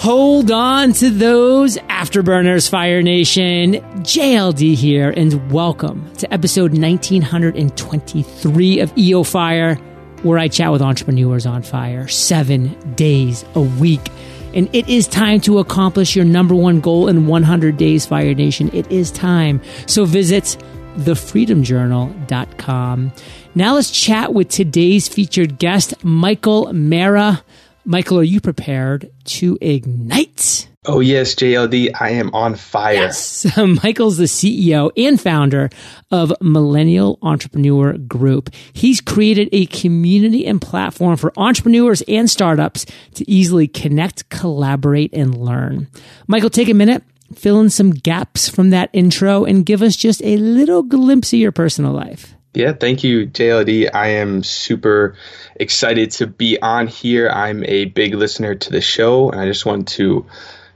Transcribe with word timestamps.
Hold 0.00 0.50
on 0.50 0.92
to 0.94 1.10
those 1.10 1.76
afterburners, 1.76 2.68
Fire 2.70 3.02
Nation. 3.02 3.74
JLD 4.00 4.74
here, 4.74 5.10
and 5.10 5.52
welcome 5.52 6.10
to 6.14 6.32
episode 6.32 6.72
1923 6.72 8.80
of 8.80 8.96
EO 8.96 9.22
Fire, 9.24 9.74
where 10.22 10.38
I 10.38 10.48
chat 10.48 10.72
with 10.72 10.80
entrepreneurs 10.80 11.44
on 11.44 11.62
fire 11.62 12.08
seven 12.08 12.94
days 12.94 13.44
a 13.54 13.60
week. 13.60 14.08
And 14.54 14.74
it 14.74 14.88
is 14.88 15.06
time 15.06 15.38
to 15.42 15.58
accomplish 15.58 16.16
your 16.16 16.24
number 16.24 16.54
one 16.54 16.80
goal 16.80 17.06
in 17.06 17.26
100 17.26 17.76
days, 17.76 18.06
Fire 18.06 18.32
Nation. 18.32 18.70
It 18.72 18.90
is 18.90 19.10
time. 19.10 19.60
So 19.84 20.06
visit 20.06 20.56
thefreedomjournal.com. 20.96 23.12
Now 23.54 23.74
let's 23.74 23.90
chat 23.90 24.32
with 24.32 24.48
today's 24.48 25.08
featured 25.08 25.58
guest, 25.58 26.02
Michael 26.02 26.68
Marra. 26.68 27.42
Michael, 27.84 28.18
are 28.18 28.24
you 28.24 28.40
prepared 28.40 29.10
to 29.24 29.56
ignite? 29.60 30.68
Oh, 30.86 31.00
yes, 31.00 31.34
JLD, 31.34 31.90
I 32.00 32.10
am 32.10 32.34
on 32.34 32.54
fire. 32.54 32.94
Yes. 32.94 33.46
Michael's 33.82 34.16
the 34.16 34.24
CEO 34.24 34.90
and 34.96 35.20
founder 35.20 35.68
of 36.10 36.32
Millennial 36.40 37.18
Entrepreneur 37.20 37.98
Group. 37.98 38.50
He's 38.72 39.02
created 39.02 39.50
a 39.52 39.66
community 39.66 40.46
and 40.46 40.60
platform 40.60 41.18
for 41.18 41.32
entrepreneurs 41.36 42.02
and 42.08 42.30
startups 42.30 42.86
to 43.14 43.30
easily 43.30 43.68
connect, 43.68 44.30
collaborate, 44.30 45.12
and 45.12 45.36
learn. 45.36 45.88
Michael, 46.26 46.50
take 46.50 46.70
a 46.70 46.74
minute, 46.74 47.02
fill 47.34 47.60
in 47.60 47.68
some 47.68 47.90
gaps 47.90 48.48
from 48.48 48.70
that 48.70 48.88
intro, 48.94 49.44
and 49.44 49.66
give 49.66 49.82
us 49.82 49.96
just 49.96 50.22
a 50.22 50.38
little 50.38 50.82
glimpse 50.82 51.34
of 51.34 51.38
your 51.38 51.52
personal 51.52 51.92
life. 51.92 52.34
Yeah, 52.52 52.72
thank 52.72 53.04
you, 53.04 53.26
JLD. 53.26 53.90
I 53.94 54.08
am 54.08 54.42
super 54.42 55.14
excited 55.54 56.10
to 56.12 56.26
be 56.26 56.60
on 56.60 56.88
here. 56.88 57.28
I'm 57.28 57.64
a 57.64 57.84
big 57.84 58.14
listener 58.14 58.56
to 58.56 58.70
the 58.70 58.80
show, 58.80 59.30
and 59.30 59.40
I 59.40 59.46
just 59.46 59.64
want 59.64 59.86
to, 59.88 60.26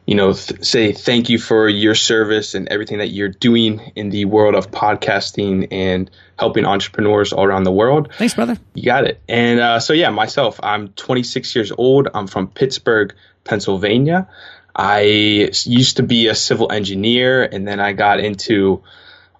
you 0.07 0.15
know, 0.15 0.35
th- 0.35 0.65
say 0.65 0.93
thank 0.93 1.31
you 1.31 1.39
for 1.39 1.69
your 1.69 1.97
service 1.97 2.55
and 2.55 2.69
everything 2.69 2.99
that 2.99 3.09
you're 3.09 3.29
doing 3.29 3.81
in 3.97 4.11
the 4.11 4.25
world 4.25 4.55
of 4.55 4.71
podcasting 4.71 5.67
and 5.73 6.09
helping 6.39 6.65
entrepreneurs 6.65 7.33
all 7.33 7.45
around 7.45 7.65
the 7.65 7.73
world. 7.73 8.13
Thanks, 8.19 8.35
brother. 8.35 8.57
You 8.75 8.85
got 8.85 9.05
it. 9.05 9.21
And 9.29 9.59
uh, 9.59 9.81
so, 9.81 9.95
yeah, 9.95 10.11
myself, 10.11 10.61
I'm 10.63 10.89
26 10.91 11.57
years 11.57 11.73
old. 11.77 12.07
I'm 12.15 12.29
from 12.29 12.47
Pittsburgh, 12.47 13.15
Pennsylvania. 13.43 14.29
I 14.77 15.01
used 15.01 15.97
to 15.97 16.05
be 16.05 16.29
a 16.29 16.37
civil 16.37 16.71
engineer, 16.71 17.43
and 17.43 17.67
then 17.67 17.81
I 17.81 17.95
got 17.95 18.21
into 18.21 18.83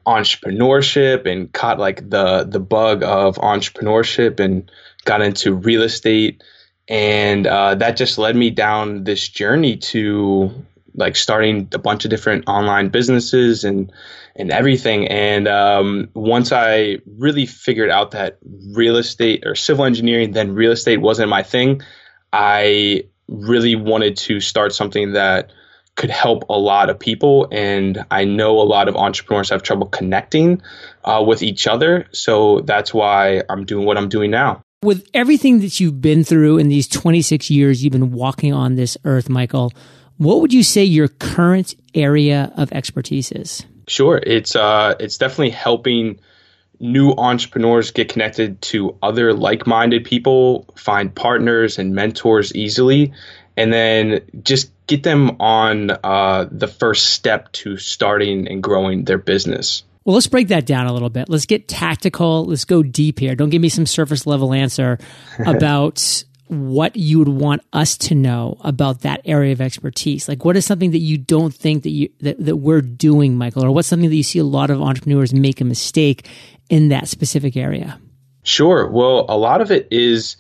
entrepreneurship 0.07 1.27
and 1.27 1.53
caught 1.53 1.79
like 1.79 2.09
the 2.09 2.45
the 2.45 2.61
bug 2.61 3.03
of 3.03 3.37
entrepreneurship 3.37 4.41
and 4.41 4.71
got 5.05 5.23
into 5.23 5.55
real 5.55 5.83
estate. 5.83 6.43
And 6.89 7.47
uh, 7.47 7.77
that 7.77 7.97
just 7.97 8.19
led 8.19 8.37
me 8.37 8.51
down 8.51 9.05
this 9.05 9.29
journey 9.29 9.79
to 9.79 10.51
like 10.95 11.17
starting 11.17 11.69
a 11.73 11.79
bunch 11.79 12.05
of 12.05 12.11
different 12.11 12.49
online 12.49 12.89
businesses 12.89 13.65
and 13.65 13.93
and 14.37 14.51
everything. 14.51 15.09
And 15.09 15.49
um, 15.49 16.11
once 16.15 16.53
i 16.53 16.99
really 17.17 17.47
figured 17.47 17.91
out 17.91 18.13
that 18.13 18.39
real 18.73 18.97
estate 18.97 19.45
or 19.47 19.55
civil 19.55 19.85
engineering 19.85 20.33
then 20.33 20.55
real 20.55 20.73
estate 20.73 20.99
wasn't 20.99 21.29
my 21.29 21.43
thing 21.43 21.81
i 22.33 23.05
really 23.29 23.75
wanted 23.75 24.17
to 24.17 24.41
start 24.41 24.75
something 24.75 25.13
that 25.13 25.51
could 25.97 26.11
help 26.11 26.45
a 26.49 26.59
lot 26.59 26.91
of 26.91 26.99
people. 26.99 27.47
And 27.53 28.05
I 28.11 28.25
know 28.25 28.61
a 28.61 28.65
lot 28.65 28.89
of 28.89 28.97
entrepreneurs 28.97 29.51
have 29.51 29.63
trouble 29.63 29.87
connecting 29.87 30.61
uh, 31.05 31.23
with 31.27 31.43
each 31.43 31.67
other. 31.67 32.07
So 32.13 32.61
that's 32.61 32.93
why 32.93 33.43
I'm 33.49 33.65
doing 33.65 33.87
what 33.87 33.97
I'm 33.97 34.09
doing 34.09 34.31
now. 34.31 34.63
With 34.83 35.09
everything 35.15 35.61
that 35.61 35.81
you've 35.81 36.01
been 36.01 36.25
through 36.25 36.59
in 36.59 36.69
these 36.69 36.89
26 36.89 37.49
years 37.49 37.83
you've 37.83 37.93
been 37.93 38.13
walking 38.13 38.53
on 38.53 38.75
this 38.75 38.99
earth, 39.05 39.29
Michael, 39.29 39.73
what 40.19 40.41
would 40.41 40.53
you 40.53 40.63
say 40.63 40.85
your 40.85 41.09
current 41.09 41.75
area 41.95 42.53
of 42.57 42.71
expertise 42.73 43.33
is? 43.33 43.65
Sure. 43.89 44.19
It's, 44.19 44.55
uh, 44.57 44.95
it's 45.01 45.17
definitely 45.17 45.51
helping 45.51 46.19
new 46.81 47.13
entrepreneurs 47.13 47.93
get 47.93 48.09
connected 48.09 48.61
to 48.61 48.97
other 49.03 49.33
like 49.33 49.67
minded 49.67 50.05
people, 50.05 50.67
find 50.77 51.15
partners 51.15 51.79
and 51.79 51.95
mentors 51.95 52.55
easily, 52.55 53.13
and 53.57 53.73
then 53.73 54.21
just 54.43 54.71
get 54.87 55.03
them 55.03 55.41
on 55.41 55.91
uh, 55.91 56.49
the 56.51 56.69
first 56.69 57.09
step 57.09 57.51
to 57.53 57.77
starting 57.77 58.49
and 58.49 58.63
growing 58.63 59.05
their 59.05 59.19
business. 59.19 59.83
Well, 60.05 60.15
let's 60.15 60.27
break 60.27 60.49
that 60.49 60.67
down 60.67 60.87
a 60.87 60.93
little 60.93 61.09
bit. 61.09 61.29
Let's 61.29 61.47
get 61.47 61.67
tactical. 61.67 62.45
Let's 62.45 62.67
go 62.67 62.83
deep 62.83 63.19
here. 63.19 63.35
Don't 63.35 63.49
give 63.49 63.63
me 63.63 63.71
some 63.71 63.87
surface 63.87 64.27
level 64.27 64.53
answer 64.53 64.99
about 65.47 66.25
what 66.49 66.95
you 66.95 67.19
would 67.19 67.29
want 67.29 67.63
us 67.73 67.97
to 67.97 68.15
know 68.15 68.59
about 68.61 69.01
that 69.01 69.23
area 69.25 69.53
of 69.53 69.63
expertise. 69.63 70.29
Like, 70.29 70.45
what 70.45 70.57
is 70.57 70.67
something 70.67 70.91
that 70.91 70.99
you 70.99 71.17
don't 71.17 71.55
think 71.55 71.85
that 71.85 71.91
you 71.91 72.11
that, 72.21 72.45
that 72.45 72.57
we're 72.57 72.83
doing, 72.83 73.37
Michael, 73.37 73.65
or 73.65 73.71
what's 73.71 73.89
something 73.89 74.11
that 74.11 74.17
you 74.17 74.23
see 74.23 74.39
a 74.39 74.45
lot 74.45 74.71
of 74.71 74.83
entrepreneurs 74.83 75.33
make 75.33 75.63
a 75.63 75.65
mistake 75.65 76.29
in 76.69 76.89
that 76.89 77.09
specific 77.09 77.57
area? 77.57 77.99
Sure. 78.43 78.87
Well, 78.87 79.25
a 79.29 79.39
lot 79.39 79.63
of 79.63 79.71
it 79.71 79.89
is 79.91 80.37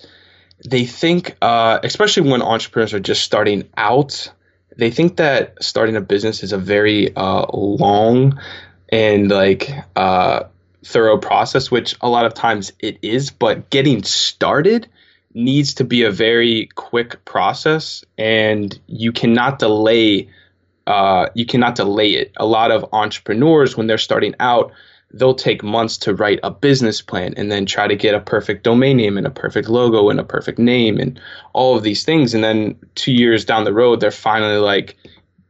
they 0.68 0.86
think, 0.86 1.36
uh, 1.42 1.78
especially 1.82 2.30
when 2.30 2.42
entrepreneurs 2.42 2.94
are 2.94 3.00
just 3.00 3.22
starting 3.22 3.68
out, 3.76 4.32
they 4.76 4.90
think 4.90 5.16
that 5.16 5.62
starting 5.62 5.96
a 5.96 6.00
business 6.00 6.42
is 6.42 6.52
a 6.52 6.58
very 6.58 7.14
uh, 7.14 7.46
long 7.52 8.40
and 8.88 9.30
like 9.30 9.70
uh, 9.94 10.44
thorough 10.84 11.18
process, 11.18 11.70
which 11.70 11.94
a 12.00 12.08
lot 12.08 12.24
of 12.24 12.34
times 12.34 12.72
it 12.80 12.98
is. 13.02 13.30
But 13.30 13.70
getting 13.70 14.02
started 14.02 14.88
needs 15.34 15.74
to 15.74 15.84
be 15.84 16.04
a 16.04 16.10
very 16.10 16.68
quick 16.74 17.24
process, 17.24 18.04
and 18.16 18.76
you 18.86 19.12
cannot 19.12 19.58
delay. 19.58 20.28
Uh, 20.86 21.28
you 21.34 21.46
cannot 21.46 21.76
delay 21.76 22.10
it. 22.12 22.32
A 22.36 22.46
lot 22.46 22.70
of 22.70 22.86
entrepreneurs, 22.92 23.76
when 23.76 23.86
they're 23.86 23.98
starting 23.98 24.34
out, 24.38 24.72
they'll 25.14 25.34
take 25.34 25.62
months 25.62 25.98
to 25.98 26.14
write 26.14 26.40
a 26.42 26.50
business 26.50 27.00
plan 27.00 27.34
and 27.36 27.50
then 27.50 27.66
try 27.66 27.86
to 27.86 27.94
get 27.94 28.14
a 28.14 28.20
perfect 28.20 28.64
domain 28.64 28.96
name 28.96 29.16
and 29.16 29.26
a 29.26 29.30
perfect 29.30 29.68
logo 29.68 30.10
and 30.10 30.18
a 30.18 30.24
perfect 30.24 30.58
name 30.58 30.98
and 30.98 31.20
all 31.52 31.76
of 31.76 31.82
these 31.82 32.04
things. 32.04 32.34
And 32.34 32.42
then 32.42 32.76
two 32.94 33.12
years 33.12 33.44
down 33.44 33.64
the 33.64 33.72
road, 33.72 34.00
they're 34.00 34.10
finally 34.10 34.56
like 34.58 34.96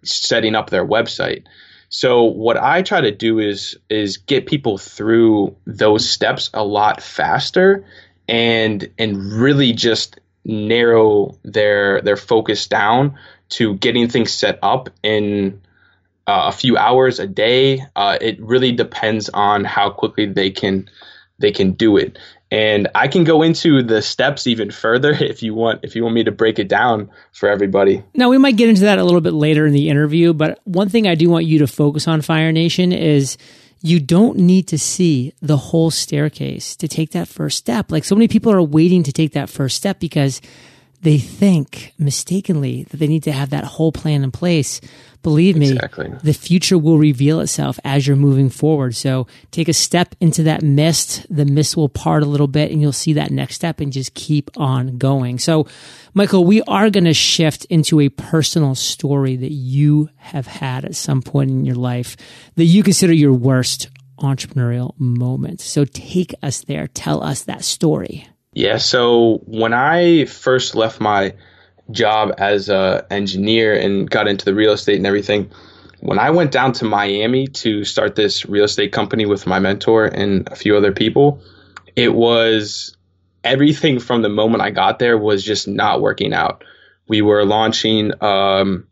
setting 0.03 0.55
up 0.55 0.69
their 0.69 0.87
website. 0.87 1.45
So 1.89 2.25
what 2.25 2.57
I 2.57 2.83
try 2.83 3.01
to 3.01 3.11
do 3.11 3.39
is 3.39 3.77
is 3.89 4.19
get 4.19 4.47
people 4.47 4.79
through 4.79 5.57
those 5.67 6.09
steps 6.09 6.51
a 6.53 6.65
lot 6.65 7.03
faster 7.03 7.87
and 8.29 8.91
and 8.99 9.33
really 9.33 9.73
just 9.73 10.21
narrow 10.45 11.39
their 11.43 12.03
their 12.03 12.17
focus 12.17 12.67
down 12.67 13.17
to 13.51 13.75
getting 13.75 14.09
things 14.09 14.33
set 14.33 14.59
up 14.63 14.91
in 15.03 15.61
uh, 16.27 16.45
a 16.47 16.53
few 16.53 16.77
hours 16.77 17.19
a 17.19 17.27
day. 17.27 17.85
Uh, 17.97 18.19
it 18.21 18.41
really 18.41 18.73
depends 18.73 19.29
on 19.31 19.65
how 19.65 19.91
quickly 19.91 20.27
they 20.27 20.51
can 20.51 20.89
they 21.39 21.53
can 21.53 21.73
do 21.73 21.97
it. 21.97 22.19
And 22.51 22.87
I 22.95 23.09
can 23.09 23.25
go 23.25 23.43
into 23.43 23.83
the 23.83 24.01
steps 24.01 24.47
even 24.47 24.71
further 24.71 25.11
if 25.21 25.43
you 25.43 25.55
want 25.55 25.81
if 25.83 25.97
you 25.97 26.03
want 26.03 26.15
me 26.15 26.25
to 26.25 26.33
break 26.33 26.59
it 26.59 26.69
down 26.69 27.11
for 27.33 27.49
everybody. 27.49 28.03
Now 28.15 28.29
we 28.29 28.39
might 28.39 28.57
get 28.57 28.69
into 28.69 28.83
that 28.83 28.99
a 28.99 29.05
little 29.05 29.21
bit 29.21 29.33
later 29.33 29.67
in 29.67 29.73
the 29.73 29.89
interview, 29.89 30.33
but 30.33 30.61
one 30.65 30.89
thing 30.89 31.07
I 31.07 31.15
do 31.15 31.29
want 31.29 31.47
you 31.47 31.59
to 31.61 31.67
focus 31.67 32.09
on 32.09 32.23
Fire 32.23 32.53
Nation 32.53 32.93
is 32.93 33.37
you 33.81 34.01
don't 34.01 34.39
need 34.39 34.69
to 34.69 34.79
see 34.79 35.35
the 35.43 35.59
whole 35.59 35.91
staircase 35.91 36.75
to 36.77 36.89
take 36.89 37.11
that 37.11 37.29
first 37.29 37.59
step. 37.59 37.93
Like 37.93 38.05
so 38.05 38.15
many 38.15 38.29
people 38.29 38.51
are 38.51 38.63
waiting 38.63 39.03
to 39.03 39.13
take 39.13 39.33
that 39.33 39.51
first 39.51 39.77
step 39.77 40.01
because 40.01 40.41
they 41.03 41.19
think 41.19 41.93
mistakenly 41.99 42.85
that 42.85 42.97
they 42.97 43.07
need 43.07 43.25
to 43.25 43.33
have 43.33 43.51
that 43.51 43.65
whole 43.65 43.93
plan 43.93 44.25
in 44.25 44.31
place. 44.31 44.81
Believe 45.25 45.57
me, 45.57 45.73
exactly. 45.73 46.13
the 46.23 46.35
future 46.35 46.79
will 46.79 46.99
reveal 46.99 47.41
itself 47.41 47.81
as 47.83 48.07
you're 48.07 48.15
moving 48.15 48.51
forward. 48.51 48.95
So 48.95 49.27
take 49.51 49.69
a 49.69 49.73
step 49.73 50.15
into 50.21 50.45
that 50.45 50.63
mist. 50.63 51.27
The 51.35 51.47
mist 51.47 51.77
will 51.77 51.89
part 51.89 52.23
a 52.23 52.27
little 52.27 52.47
bit 52.47 52.71
and 52.71 52.81
you'll 52.81 52.93
see 52.93 53.15
that 53.15 53.31
next 53.31 53.55
step 53.57 53.81
and 53.81 53.93
just 53.93 54.15
keep 54.15 54.51
on 54.57 54.99
going. 54.99 55.39
So, 55.39 55.67
Michael, 56.13 56.45
we 56.45 56.61
are 56.63 56.91
going 56.91 57.05
to 57.05 57.15
shift 57.15 57.65
into 57.65 58.01
a 58.01 58.11
personal 58.11 58.75
story 58.75 59.35
that 59.35 59.53
you 59.53 60.11
have 60.17 60.47
had 60.47 60.85
at 60.85 60.95
some 60.95 61.23
point 61.23 61.51
in 61.51 61.65
your 61.65 61.75
life 61.75 62.17
that 62.57 62.65
you 62.65 62.83
consider 62.83 63.15
your 63.15 63.33
worst 63.33 63.89
entrepreneurial 64.19 64.93
moment. 64.99 65.63
So 65.63 65.87
take 65.87 66.35
us 66.43 66.61
there. 66.65 66.87
Tell 66.89 67.25
us 67.25 67.45
that 67.45 67.65
story. 67.65 68.29
Yeah. 68.53 68.77
So 68.77 69.41
when 69.47 69.73
I 69.73 70.27
first 70.27 70.75
left 70.75 71.01
my 71.01 71.35
job 71.91 72.35
as 72.39 72.69
a 72.69 73.07
engineer 73.11 73.75
and 73.75 74.11
got 74.11 74.29
into 74.29 74.45
the 74.45 74.55
real 74.55 74.73
estate 74.73 74.97
and 74.97 75.07
everything, 75.07 75.51
when 76.01 76.19
I 76.19 76.31
went 76.31 76.53
down 76.53 76.73
to 76.75 76.85
Miami 76.85 77.47
to 77.49 77.85
start 77.85 78.15
this 78.15 78.45
real 78.47 78.65
estate 78.65 78.93
company 78.93 79.27
with 79.27 79.47
my 79.47 79.59
mentor 79.59 80.05
and 80.05 80.47
a 80.49 80.57
few 80.57 80.77
other 80.77 80.93
people, 80.93 81.41
it 81.97 82.15
was 82.15 82.97
everything 83.43 83.99
from 83.99 84.23
the 84.23 84.29
moment 84.29 84.63
I 84.63 84.71
got 84.71 84.99
there 84.99 85.17
was 85.17 85.43
just 85.43 85.69
not 85.69 86.01
working 86.01 86.33
out. 86.33 86.65
We 87.09 87.23
were 87.23 87.45
launching 87.45 88.13
um, 88.23 88.87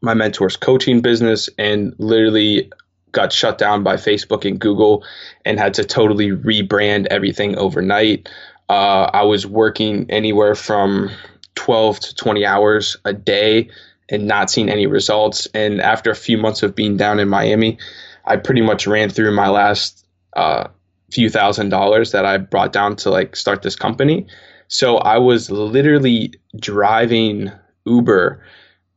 my 0.00 0.14
mentor's 0.14 0.56
coaching 0.56 1.00
business 1.00 1.48
and 1.58 1.94
literally 1.98 2.70
got 3.12 3.32
shut 3.32 3.58
down 3.58 3.82
by 3.82 3.96
Facebook 3.96 4.44
and 4.44 4.60
Google 4.60 5.04
and 5.44 5.58
had 5.58 5.74
to 5.74 5.84
totally 5.84 6.30
rebrand 6.30 7.06
everything 7.10 7.56
overnight. 7.58 8.28
Uh, 8.68 9.10
I 9.12 9.22
was 9.22 9.46
working 9.46 10.06
anywhere 10.10 10.54
from 10.54 11.10
12 11.54 12.00
to 12.00 12.14
20 12.14 12.46
hours 12.46 12.96
a 13.04 13.12
day 13.12 13.70
and 14.08 14.26
not 14.26 14.50
seeing 14.50 14.68
any 14.68 14.86
results. 14.86 15.46
And 15.54 15.80
after 15.80 16.10
a 16.10 16.16
few 16.16 16.38
months 16.38 16.62
of 16.62 16.74
being 16.74 16.96
down 16.96 17.20
in 17.20 17.28
Miami, 17.28 17.78
I 18.24 18.36
pretty 18.36 18.60
much 18.60 18.86
ran 18.86 19.10
through 19.10 19.32
my 19.34 19.48
last 19.48 20.06
uh, 20.36 20.68
few 21.10 21.30
thousand 21.30 21.70
dollars 21.70 22.12
that 22.12 22.24
I 22.24 22.38
brought 22.38 22.72
down 22.72 22.96
to 22.96 23.10
like 23.10 23.36
start 23.36 23.62
this 23.62 23.76
company. 23.76 24.26
So 24.68 24.98
I 24.98 25.18
was 25.18 25.50
literally 25.50 26.34
driving 26.58 27.50
Uber 27.86 28.44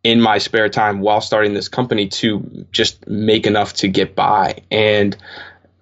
in 0.04 0.22
my 0.22 0.38
spare 0.38 0.70
time 0.70 1.00
while 1.00 1.22
starting 1.22 1.54
this 1.54 1.70
company 1.70 2.08
to 2.08 2.66
just 2.72 3.08
make 3.08 3.48
enough 3.48 3.74
to 3.74 3.88
get 3.88 4.16
by. 4.16 4.62
And 4.70 5.16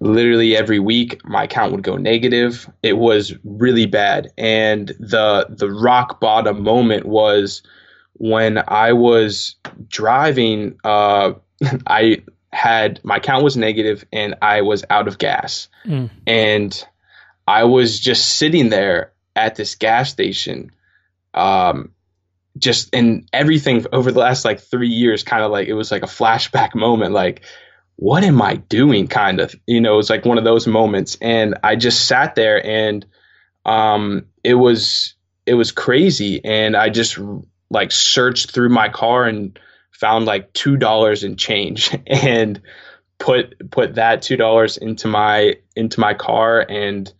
literally 0.02 0.58
every 0.58 0.80
week 0.80 1.24
my 1.24 1.44
account 1.44 1.72
would 1.72 1.84
go 1.84 1.96
negative. 1.96 2.70
It 2.84 2.98
was 2.98 3.34
really 3.44 3.86
bad. 3.86 4.34
And 4.38 4.90
the 5.00 5.46
the 5.50 5.72
rock 5.72 6.20
bottom 6.20 6.64
moment 6.64 7.06
was 7.06 7.62
when 8.14 8.62
I 8.68 8.94
was 8.94 9.56
driving 9.88 10.78
uh, 10.84 11.34
I 11.88 12.24
had 12.52 13.00
my 13.04 13.18
account 13.18 13.44
was 13.44 13.56
negative 13.56 14.04
and 14.12 14.36
I 14.42 14.62
was 14.62 14.84
out 14.90 15.08
of 15.08 15.18
gas. 15.18 15.70
Mm. 15.86 16.10
And 16.28 16.88
I 17.48 17.64
was 17.66 18.00
just 18.00 18.36
sitting 18.36 18.70
there 18.70 19.14
at 19.36 19.56
this 19.56 19.76
gas 19.76 20.10
station 20.10 20.72
um, 21.34 21.92
just 22.58 22.94
and 22.94 23.30
everything 23.32 23.86
over 23.94 24.12
the 24.12 24.20
last 24.20 24.46
like 24.46 24.60
three 24.60 24.90
years 24.90 25.24
kind 25.24 25.44
of 25.44 25.52
like 25.52 25.68
it 25.68 25.74
was 25.74 25.92
like 25.92 26.04
a 26.04 26.08
flashback 26.08 26.76
moment 26.76 27.14
like 27.14 27.44
what 28.02 28.24
am 28.24 28.42
i 28.42 28.56
doing 28.56 29.08
kind 29.08 29.40
of 29.40 29.54
you 29.68 29.80
know 29.80 29.94
it 29.94 29.98
was 29.98 30.10
like 30.10 30.26
one 30.26 30.40
of 30.40 30.44
those 30.44 30.66
moments. 30.66 31.20
And 31.22 31.60
i 31.64 31.76
just 31.76 32.08
sat 32.08 32.34
there 32.34 32.66
and 32.66 33.06
um 33.64 34.26
it 34.44 34.56
was 34.56 35.14
it 35.46 35.54
was 35.54 35.72
crazy. 35.72 36.44
And 36.44 36.76
i 36.76 36.90
just 36.90 37.20
like 37.70 37.92
searched 37.92 38.52
through 38.54 38.70
my 38.70 38.90
car 38.90 39.26
and 39.26 39.58
found 39.92 40.26
like 40.26 40.52
two 40.52 40.78
dollars 40.78 41.24
in 41.24 41.36
change 41.36 41.96
and 42.08 42.60
put 43.20 43.70
put 43.70 43.94
that 43.96 44.24
two 44.24 44.36
dollars 44.36 44.78
into 44.78 45.08
my 45.08 45.58
into 45.76 46.00
my 46.00 46.16
car 46.16 46.66
and 46.68 47.14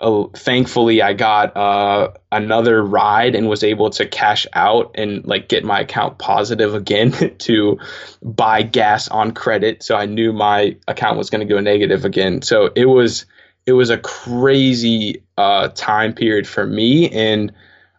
uh, 0.00 0.24
thankfully 0.34 1.02
I 1.02 1.12
got 1.12 1.56
uh, 1.56 2.12
another 2.32 2.82
ride 2.82 3.34
and 3.34 3.48
was 3.48 3.62
able 3.62 3.90
to 3.90 4.06
cash 4.06 4.46
out 4.54 4.92
and 4.94 5.24
like 5.26 5.48
get 5.48 5.62
my 5.62 5.80
account 5.80 6.18
positive 6.18 6.74
again 6.74 7.12
to 7.38 7.78
buy 8.22 8.62
gas 8.62 9.08
on 9.08 9.32
credit. 9.32 9.82
So 9.82 9.96
I 9.96 10.06
knew 10.06 10.32
my 10.32 10.76
account 10.88 11.18
was 11.18 11.28
going 11.28 11.46
to 11.46 11.54
go 11.54 11.60
negative 11.60 12.04
again. 12.04 12.42
So 12.42 12.70
it 12.74 12.86
was 12.86 13.26
it 13.66 13.72
was 13.72 13.90
a 13.90 13.98
crazy 13.98 15.22
uh, 15.36 15.68
time 15.68 16.14
period 16.14 16.48
for 16.48 16.66
me, 16.66 17.10
and 17.10 17.52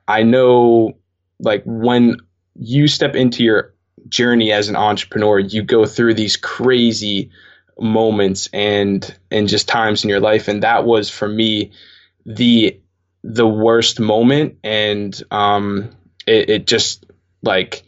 I 0.07 0.23
know 0.23 0.97
like 1.39 1.61
when 1.65 2.17
you 2.55 2.87
step 2.87 3.15
into 3.15 3.43
your 3.43 3.73
journey 4.09 4.51
as 4.51 4.69
an 4.69 4.75
entrepreneur, 4.75 5.39
you 5.39 5.61
go 5.61 5.85
through 5.85 6.15
these 6.15 6.35
crazy 6.35 7.29
moments 7.79 8.49
and 8.53 9.15
and 9.29 9.47
just 9.47 9.67
times 9.67 10.03
in 10.03 10.09
your 10.09 10.19
life, 10.19 10.47
and 10.47 10.63
that 10.63 10.85
was 10.85 11.09
for 11.09 11.27
me 11.27 11.71
the 12.25 12.79
the 13.23 13.47
worst 13.47 13.99
moment. 13.99 14.57
And 14.63 15.21
um 15.31 15.89
it, 16.25 16.49
it 16.49 16.67
just 16.67 17.05
like 17.41 17.83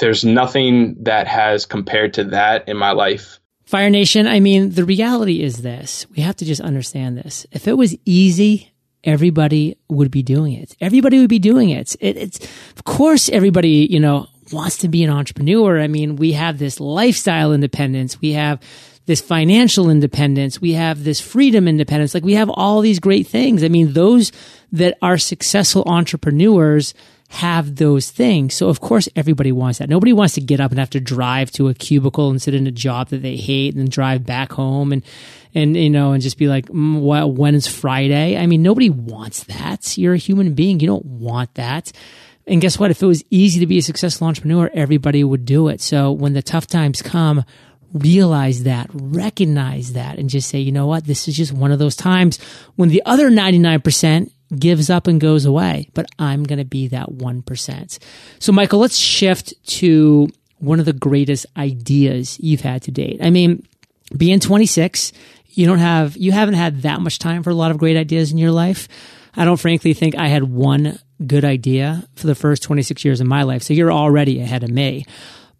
there's 0.00 0.24
nothing 0.24 1.04
that 1.04 1.26
has 1.26 1.66
compared 1.66 2.14
to 2.14 2.24
that 2.24 2.68
in 2.68 2.76
my 2.76 2.92
life. 2.92 3.38
Fire 3.64 3.90
nation 3.90 4.26
i 4.26 4.40
mean 4.40 4.70
the 4.70 4.84
reality 4.84 5.42
is 5.42 5.62
this. 5.62 6.06
We 6.10 6.22
have 6.22 6.36
to 6.36 6.44
just 6.44 6.60
understand 6.60 7.16
this. 7.16 7.46
If 7.52 7.66
it 7.66 7.74
was 7.74 7.96
easy 8.04 8.74
everybody 9.04 9.76
would 9.88 10.10
be 10.10 10.22
doing 10.22 10.54
it. 10.54 10.74
Everybody 10.80 11.18
would 11.18 11.28
be 11.28 11.38
doing 11.38 11.70
it. 11.70 11.94
it 12.00 12.16
it's 12.16 12.38
of 12.76 12.84
course 12.84 13.28
everybody 13.28 13.86
you 13.90 14.00
know 14.00 14.26
wants 14.52 14.78
to 14.78 14.88
be 14.88 15.04
an 15.04 15.10
entrepreneur. 15.10 15.80
I 15.80 15.88
mean 15.88 16.16
we 16.16 16.32
have 16.32 16.58
this 16.58 16.80
lifestyle 16.80 17.52
independence. 17.52 18.20
We 18.20 18.32
have 18.32 18.60
this 19.06 19.20
financial 19.20 19.90
independence. 19.90 20.60
We 20.60 20.72
have 20.72 21.04
this 21.04 21.20
freedom 21.20 21.68
independence. 21.68 22.14
Like 22.14 22.24
we 22.24 22.34
have 22.34 22.50
all 22.50 22.80
these 22.80 23.00
great 23.00 23.26
things. 23.26 23.62
I 23.62 23.68
mean, 23.68 23.92
those 23.92 24.32
that 24.72 24.96
are 25.02 25.18
successful 25.18 25.84
entrepreneurs 25.86 26.94
have 27.28 27.76
those 27.76 28.10
things. 28.10 28.54
So 28.54 28.68
of 28.68 28.80
course 28.80 29.08
everybody 29.16 29.52
wants 29.52 29.78
that. 29.78 29.88
Nobody 29.88 30.12
wants 30.12 30.34
to 30.34 30.40
get 30.40 30.60
up 30.60 30.70
and 30.70 30.78
have 30.78 30.90
to 30.90 31.00
drive 31.00 31.50
to 31.52 31.68
a 31.68 31.74
cubicle 31.74 32.30
and 32.30 32.40
sit 32.40 32.54
in 32.54 32.66
a 32.66 32.72
job 32.72 33.08
that 33.08 33.22
they 33.22 33.36
hate 33.36 33.74
and 33.74 33.82
then 33.82 33.90
drive 33.90 34.24
back 34.24 34.52
home 34.52 34.92
and 34.92 35.02
and 35.54 35.76
you 35.76 35.90
know 35.90 36.12
and 36.12 36.22
just 36.22 36.38
be 36.38 36.48
like 36.48 36.66
mm, 36.66 37.34
when 37.34 37.54
is 37.54 37.66
Friday? 37.66 38.36
I 38.36 38.46
mean 38.46 38.62
nobody 38.62 38.90
wants 38.90 39.44
that. 39.44 39.98
You're 39.98 40.14
a 40.14 40.18
human 40.18 40.54
being. 40.54 40.80
You 40.80 40.86
don't 40.86 41.06
want 41.06 41.54
that. 41.54 41.92
And 42.46 42.60
guess 42.60 42.78
what? 42.78 42.90
If 42.90 43.02
it 43.02 43.06
was 43.06 43.24
easy 43.30 43.60
to 43.60 43.66
be 43.66 43.78
a 43.78 43.82
successful 43.82 44.26
entrepreneur, 44.26 44.70
everybody 44.74 45.24
would 45.24 45.44
do 45.46 45.68
it. 45.68 45.80
So 45.80 46.12
when 46.12 46.34
the 46.34 46.42
tough 46.42 46.66
times 46.66 47.00
come, 47.00 47.44
realize 47.94 48.64
that, 48.64 48.90
recognize 48.92 49.92
that, 49.92 50.18
and 50.18 50.28
just 50.28 50.48
say, 50.48 50.58
you 50.58 50.72
know 50.72 50.86
what, 50.86 51.04
this 51.04 51.28
is 51.28 51.36
just 51.36 51.52
one 51.52 51.72
of 51.72 51.78
those 51.78 51.96
times 51.96 52.38
when 52.74 52.88
the 52.88 53.02
other 53.06 53.30
99% 53.30 54.30
gives 54.58 54.90
up 54.90 55.06
and 55.06 55.20
goes 55.20 55.44
away, 55.44 55.88
but 55.94 56.06
I'm 56.18 56.42
going 56.42 56.58
to 56.58 56.64
be 56.64 56.88
that 56.88 57.08
1%. 57.08 57.98
So, 58.40 58.52
Michael, 58.52 58.80
let's 58.80 58.96
shift 58.96 59.54
to 59.78 60.28
one 60.58 60.80
of 60.80 60.86
the 60.86 60.92
greatest 60.92 61.46
ideas 61.56 62.38
you've 62.40 62.60
had 62.60 62.82
to 62.82 62.90
date. 62.90 63.20
I 63.22 63.30
mean, 63.30 63.66
being 64.16 64.40
26, 64.40 65.12
you 65.50 65.66
don't 65.66 65.78
have, 65.78 66.16
you 66.16 66.32
haven't 66.32 66.54
had 66.54 66.82
that 66.82 67.00
much 67.00 67.18
time 67.18 67.42
for 67.42 67.50
a 67.50 67.54
lot 67.54 67.70
of 67.70 67.78
great 67.78 67.96
ideas 67.96 68.32
in 68.32 68.38
your 68.38 68.50
life. 68.50 68.88
I 69.36 69.44
don't 69.44 69.58
frankly 69.58 69.94
think 69.94 70.16
I 70.16 70.28
had 70.28 70.44
one 70.44 70.98
good 71.24 71.44
idea 71.44 72.08
for 72.16 72.26
the 72.26 72.34
first 72.34 72.62
26 72.64 73.04
years 73.04 73.20
of 73.20 73.26
my 73.26 73.42
life. 73.42 73.62
So 73.62 73.72
you're 73.72 73.92
already 73.92 74.40
ahead 74.40 74.64
of 74.64 74.70
me. 74.70 75.06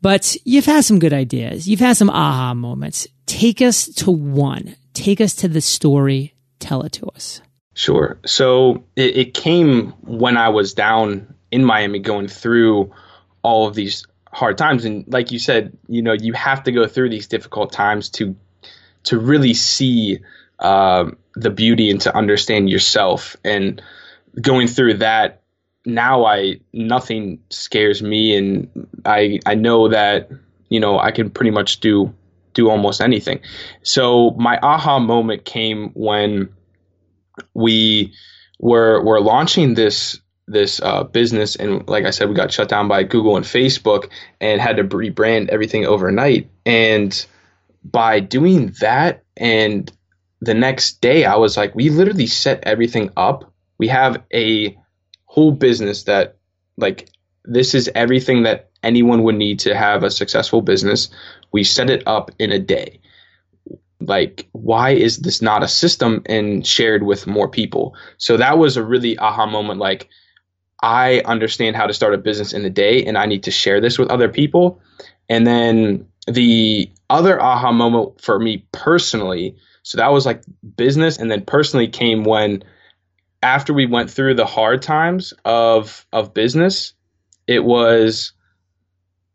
But 0.04 0.36
you've 0.44 0.66
had 0.66 0.84
some 0.84 0.98
good 0.98 1.14
ideas. 1.14 1.66
You've 1.66 1.80
had 1.80 1.96
some 1.96 2.10
aha 2.10 2.52
moments. 2.52 3.08
Take 3.24 3.62
us 3.62 3.86
to 3.86 4.10
one. 4.10 4.76
Take 4.92 5.18
us 5.18 5.34
to 5.36 5.48
the 5.48 5.62
story. 5.62 6.34
Tell 6.58 6.82
it 6.82 6.92
to 6.92 7.06
us. 7.06 7.40
Sure. 7.72 8.18
So 8.26 8.84
it, 8.96 9.16
it 9.16 9.34
came 9.34 9.92
when 10.02 10.36
I 10.36 10.50
was 10.50 10.74
down 10.74 11.34
in 11.50 11.64
Miami 11.64 12.00
going 12.00 12.28
through 12.28 12.92
all 13.42 13.66
of 13.66 13.74
these 13.74 14.06
hard 14.30 14.58
times. 14.58 14.84
And 14.84 15.10
like 15.10 15.32
you 15.32 15.38
said, 15.38 15.74
you 15.88 16.02
know, 16.02 16.12
you 16.12 16.34
have 16.34 16.64
to 16.64 16.72
go 16.72 16.86
through 16.86 17.08
these 17.08 17.26
difficult 17.26 17.72
times 17.72 18.10
to 18.10 18.36
to 19.04 19.18
really 19.18 19.54
see 19.54 20.18
uh, 20.58 21.12
the 21.34 21.50
beauty 21.50 21.90
and 21.90 22.02
to 22.02 22.14
understand 22.14 22.68
yourself. 22.68 23.38
And 23.42 23.80
going 24.38 24.68
through 24.68 24.98
that 24.98 25.43
now 25.84 26.24
I 26.24 26.60
nothing 26.72 27.40
scares 27.50 28.02
me, 28.02 28.36
and 28.36 28.88
I 29.04 29.40
I 29.46 29.54
know 29.54 29.88
that 29.88 30.30
you 30.68 30.80
know 30.80 30.98
I 30.98 31.10
can 31.10 31.30
pretty 31.30 31.50
much 31.50 31.80
do 31.80 32.14
do 32.54 32.70
almost 32.70 33.00
anything. 33.00 33.40
So 33.82 34.30
my 34.32 34.58
aha 34.62 34.98
moment 34.98 35.44
came 35.44 35.90
when 35.94 36.50
we 37.52 38.14
were 38.58 39.02
were 39.02 39.20
launching 39.20 39.74
this 39.74 40.20
this 40.46 40.80
uh, 40.80 41.04
business, 41.04 41.56
and 41.56 41.88
like 41.88 42.04
I 42.04 42.10
said, 42.10 42.28
we 42.28 42.34
got 42.34 42.52
shut 42.52 42.68
down 42.68 42.88
by 42.88 43.02
Google 43.02 43.36
and 43.36 43.44
Facebook, 43.44 44.10
and 44.40 44.60
had 44.60 44.76
to 44.76 44.84
rebrand 44.84 45.48
everything 45.48 45.86
overnight. 45.86 46.50
And 46.66 47.26
by 47.82 48.20
doing 48.20 48.74
that, 48.80 49.24
and 49.36 49.90
the 50.40 50.54
next 50.54 51.00
day, 51.00 51.24
I 51.24 51.36
was 51.36 51.56
like, 51.56 51.74
we 51.74 51.90
literally 51.90 52.26
set 52.26 52.64
everything 52.64 53.10
up. 53.16 53.52
We 53.78 53.88
have 53.88 54.22
a 54.32 54.76
whole 55.34 55.50
business 55.50 56.04
that 56.04 56.36
like 56.76 57.10
this 57.44 57.74
is 57.74 57.90
everything 57.92 58.44
that 58.44 58.70
anyone 58.84 59.24
would 59.24 59.34
need 59.34 59.58
to 59.58 59.74
have 59.74 60.04
a 60.04 60.10
successful 60.10 60.62
business. 60.62 61.08
We 61.50 61.64
set 61.64 61.90
it 61.90 62.04
up 62.06 62.30
in 62.38 62.52
a 62.52 62.60
day. 62.60 63.00
Like, 63.98 64.46
why 64.52 64.90
is 64.90 65.18
this 65.18 65.42
not 65.42 65.64
a 65.64 65.68
system 65.68 66.22
and 66.26 66.64
shared 66.64 67.02
with 67.02 67.26
more 67.26 67.48
people? 67.48 67.96
So 68.16 68.36
that 68.36 68.58
was 68.58 68.76
a 68.76 68.84
really 68.84 69.18
aha 69.18 69.46
moment. 69.46 69.80
Like, 69.80 70.08
I 70.80 71.20
understand 71.24 71.74
how 71.74 71.88
to 71.88 71.94
start 71.94 72.14
a 72.14 72.18
business 72.18 72.52
in 72.52 72.64
a 72.64 72.70
day 72.70 73.04
and 73.04 73.18
I 73.18 73.26
need 73.26 73.42
to 73.44 73.50
share 73.50 73.80
this 73.80 73.98
with 73.98 74.10
other 74.10 74.28
people. 74.28 74.80
And 75.28 75.44
then 75.44 76.06
the 76.28 76.92
other 77.10 77.42
aha 77.42 77.72
moment 77.72 78.20
for 78.20 78.38
me 78.38 78.66
personally, 78.70 79.56
so 79.82 79.98
that 79.98 80.12
was 80.12 80.26
like 80.26 80.42
business. 80.76 81.18
And 81.18 81.28
then 81.28 81.44
personally 81.44 81.88
came 81.88 82.22
when 82.22 82.62
after 83.44 83.74
we 83.74 83.86
went 83.86 84.10
through 84.10 84.34
the 84.34 84.46
hard 84.46 84.82
times 84.82 85.34
of 85.44 86.06
of 86.12 86.34
business, 86.34 86.94
it 87.46 87.62
was 87.62 88.32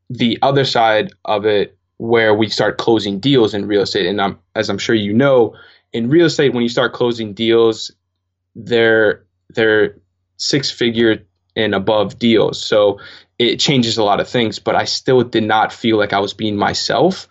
the 0.10 0.40
other 0.42 0.66
side 0.66 1.12
of 1.24 1.46
it 1.46 1.78
where 1.98 2.34
we 2.34 2.50
start 2.50 2.80
closing 2.80 3.20
deals 3.20 3.54
in 3.54 3.68
real 3.68 3.84
estate. 3.84 4.08
And 4.08 4.20
I'm, 4.20 4.40
as 4.56 4.70
I'm 4.70 4.80
sure 4.80 4.96
you 4.96 5.14
know, 5.14 5.56
in 5.94 6.10
real 6.10 6.26
estate, 6.26 6.54
when 6.54 6.64
you 6.64 6.70
start 6.70 6.94
closing 6.94 7.34
deals, 7.34 7.92
they're 8.56 9.26
they're 9.50 10.00
six 10.38 10.72
figure 10.72 11.20
and 11.56 11.76
above 11.76 12.18
deals. 12.18 12.62
So 12.64 13.00
it 13.38 13.58
changes 13.60 13.98
a 13.98 14.04
lot 14.04 14.20
of 14.20 14.28
things, 14.28 14.58
but 14.58 14.76
I 14.76 14.86
still 14.86 15.22
did 15.22 15.44
not 15.44 15.72
feel 15.72 15.98
like 15.98 16.14
I 16.14 16.20
was 16.20 16.34
being 16.34 16.56
myself. 16.58 17.28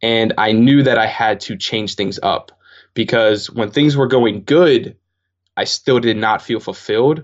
And 0.00 0.34
I 0.38 0.52
knew 0.52 0.84
that 0.84 0.96
I 0.96 1.06
had 1.06 1.40
to 1.40 1.56
change 1.56 1.96
things 1.96 2.20
up 2.22 2.52
because 2.94 3.50
when 3.50 3.70
things 3.70 3.96
were 3.96 4.06
going 4.06 4.44
good, 4.44 4.96
I 5.60 5.64
still 5.64 6.00
did 6.00 6.16
not 6.16 6.40
feel 6.40 6.58
fulfilled. 6.58 7.22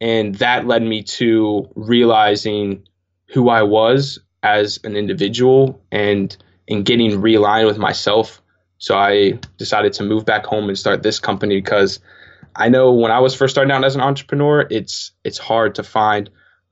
And 0.00 0.34
that 0.36 0.66
led 0.66 0.82
me 0.82 1.04
to 1.04 1.70
realizing 1.76 2.82
who 3.28 3.48
I 3.48 3.62
was 3.62 4.18
as 4.42 4.80
an 4.82 4.96
individual 4.96 5.80
and 5.92 6.36
in 6.66 6.82
getting 6.82 7.12
realigned 7.22 7.66
with 7.66 7.78
myself. 7.78 8.42
So 8.78 8.96
I 8.96 9.38
decided 9.56 9.92
to 9.94 10.02
move 10.02 10.26
back 10.26 10.44
home 10.44 10.68
and 10.68 10.76
start 10.76 11.04
this 11.04 11.20
company 11.20 11.60
because 11.60 12.00
I 12.56 12.68
know 12.68 12.92
when 12.92 13.12
I 13.12 13.20
was 13.20 13.36
first 13.36 13.54
starting 13.54 13.70
out 13.70 13.84
as 13.84 13.94
an 13.94 14.00
entrepreneur, 14.00 14.66
it's 14.68 15.12
it's 15.22 15.38
hard 15.38 15.76
to 15.76 15.84
find 15.84 16.28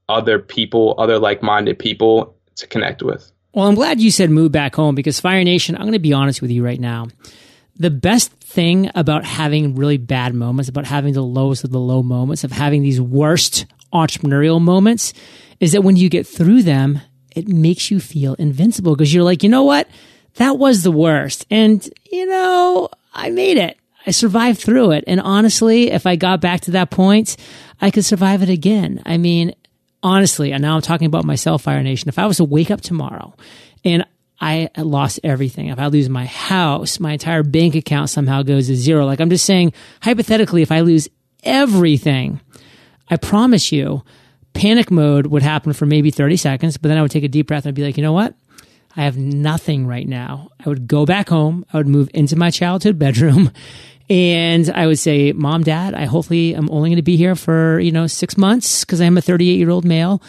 other 0.08 0.40
people, 0.40 0.96
other 0.98 1.20
like-minded 1.20 1.78
people 1.78 2.36
to 2.56 2.66
connect 2.66 3.04
with. 3.04 3.30
Well, 3.52 3.68
I'm 3.68 3.76
glad 3.76 4.00
you 4.00 4.10
said 4.10 4.30
move 4.30 4.50
back 4.50 4.74
home 4.74 4.96
because 4.96 5.20
Fire 5.20 5.44
Nation, 5.44 5.76
I'm 5.76 5.82
going 5.82 5.92
to 5.92 6.00
be 6.00 6.12
honest 6.12 6.42
with 6.42 6.50
you 6.50 6.64
right 6.64 6.80
now. 6.80 7.06
The 7.76 7.90
best 7.90 8.32
thing 8.32 8.90
about 8.94 9.24
having 9.24 9.74
really 9.74 9.96
bad 9.96 10.34
moments, 10.34 10.68
about 10.68 10.86
having 10.86 11.12
the 11.12 11.22
lowest 11.22 11.64
of 11.64 11.70
the 11.70 11.80
low 11.80 12.02
moments, 12.02 12.44
of 12.44 12.52
having 12.52 12.82
these 12.82 13.00
worst 13.00 13.66
entrepreneurial 13.92 14.60
moments, 14.60 15.12
is 15.60 15.72
that 15.72 15.82
when 15.82 15.96
you 15.96 16.08
get 16.08 16.26
through 16.26 16.62
them, 16.62 17.00
it 17.34 17.48
makes 17.48 17.90
you 17.90 17.98
feel 17.98 18.34
invincible 18.34 18.94
because 18.94 19.12
you're 19.12 19.24
like, 19.24 19.42
you 19.42 19.48
know 19.48 19.64
what? 19.64 19.88
That 20.36 20.58
was 20.58 20.82
the 20.82 20.92
worst. 20.92 21.46
And, 21.50 21.88
you 22.10 22.26
know, 22.26 22.88
I 23.12 23.30
made 23.30 23.56
it. 23.56 23.76
I 24.06 24.10
survived 24.10 24.60
through 24.60 24.92
it. 24.92 25.04
And 25.06 25.20
honestly, 25.20 25.90
if 25.90 26.06
I 26.06 26.16
got 26.16 26.40
back 26.40 26.60
to 26.62 26.72
that 26.72 26.90
point, 26.90 27.36
I 27.80 27.90
could 27.90 28.04
survive 28.04 28.42
it 28.42 28.48
again. 28.48 29.02
I 29.06 29.16
mean, 29.16 29.54
honestly, 30.02 30.52
and 30.52 30.62
now 30.62 30.76
I'm 30.76 30.82
talking 30.82 31.06
about 31.06 31.24
myself, 31.24 31.62
Fire 31.62 31.82
Nation. 31.82 32.08
If 32.08 32.18
I 32.18 32.26
was 32.26 32.36
to 32.36 32.44
wake 32.44 32.70
up 32.70 32.82
tomorrow 32.82 33.34
and 33.84 34.04
I 34.40 34.68
lost 34.76 35.20
everything, 35.22 35.68
if 35.68 35.78
I 35.78 35.86
lose 35.86 36.08
my 36.08 36.26
house, 36.26 36.98
my 36.98 37.12
entire 37.12 37.42
bank 37.42 37.74
account 37.74 38.10
somehow 38.10 38.42
goes 38.42 38.66
to 38.66 38.76
zero, 38.76 39.06
like 39.06 39.20
I'm 39.20 39.30
just 39.30 39.44
saying, 39.44 39.72
hypothetically, 40.02 40.62
if 40.62 40.72
I 40.72 40.80
lose 40.80 41.08
everything, 41.44 42.40
I 43.08 43.16
promise 43.16 43.70
you, 43.70 44.02
panic 44.52 44.90
mode 44.90 45.26
would 45.28 45.42
happen 45.42 45.72
for 45.72 45.86
maybe 45.86 46.10
30 46.10 46.36
seconds, 46.36 46.76
but 46.76 46.88
then 46.88 46.98
I 46.98 47.02
would 47.02 47.10
take 47.10 47.24
a 47.24 47.28
deep 47.28 47.46
breath 47.46 47.64
and 47.64 47.70
I'd 47.70 47.74
be 47.74 47.84
like, 47.84 47.96
you 47.96 48.02
know 48.02 48.12
what? 48.12 48.34
I 48.96 49.04
have 49.04 49.16
nothing 49.16 49.86
right 49.86 50.06
now. 50.06 50.50
I 50.64 50.68
would 50.68 50.86
go 50.86 51.04
back 51.04 51.28
home. 51.28 51.64
I 51.72 51.78
would 51.78 51.88
move 51.88 52.08
into 52.14 52.36
my 52.36 52.50
childhood 52.50 52.98
bedroom 52.98 53.52
and 54.10 54.68
I 54.70 54.86
would 54.86 54.98
say, 54.98 55.32
Mom, 55.32 55.62
Dad, 55.62 55.94
I 55.94 56.04
hopefully 56.04 56.54
I'm 56.54 56.70
only 56.70 56.90
going 56.90 56.96
to 56.96 57.02
be 57.02 57.16
here 57.16 57.34
for, 57.34 57.80
you 57.80 57.90
know, 57.90 58.06
six 58.06 58.36
months 58.36 58.84
because 58.84 59.00
I'm 59.00 59.16
a 59.16 59.22
38 59.22 59.56
year 59.56 59.70
old 59.70 59.84
male. 59.84 60.22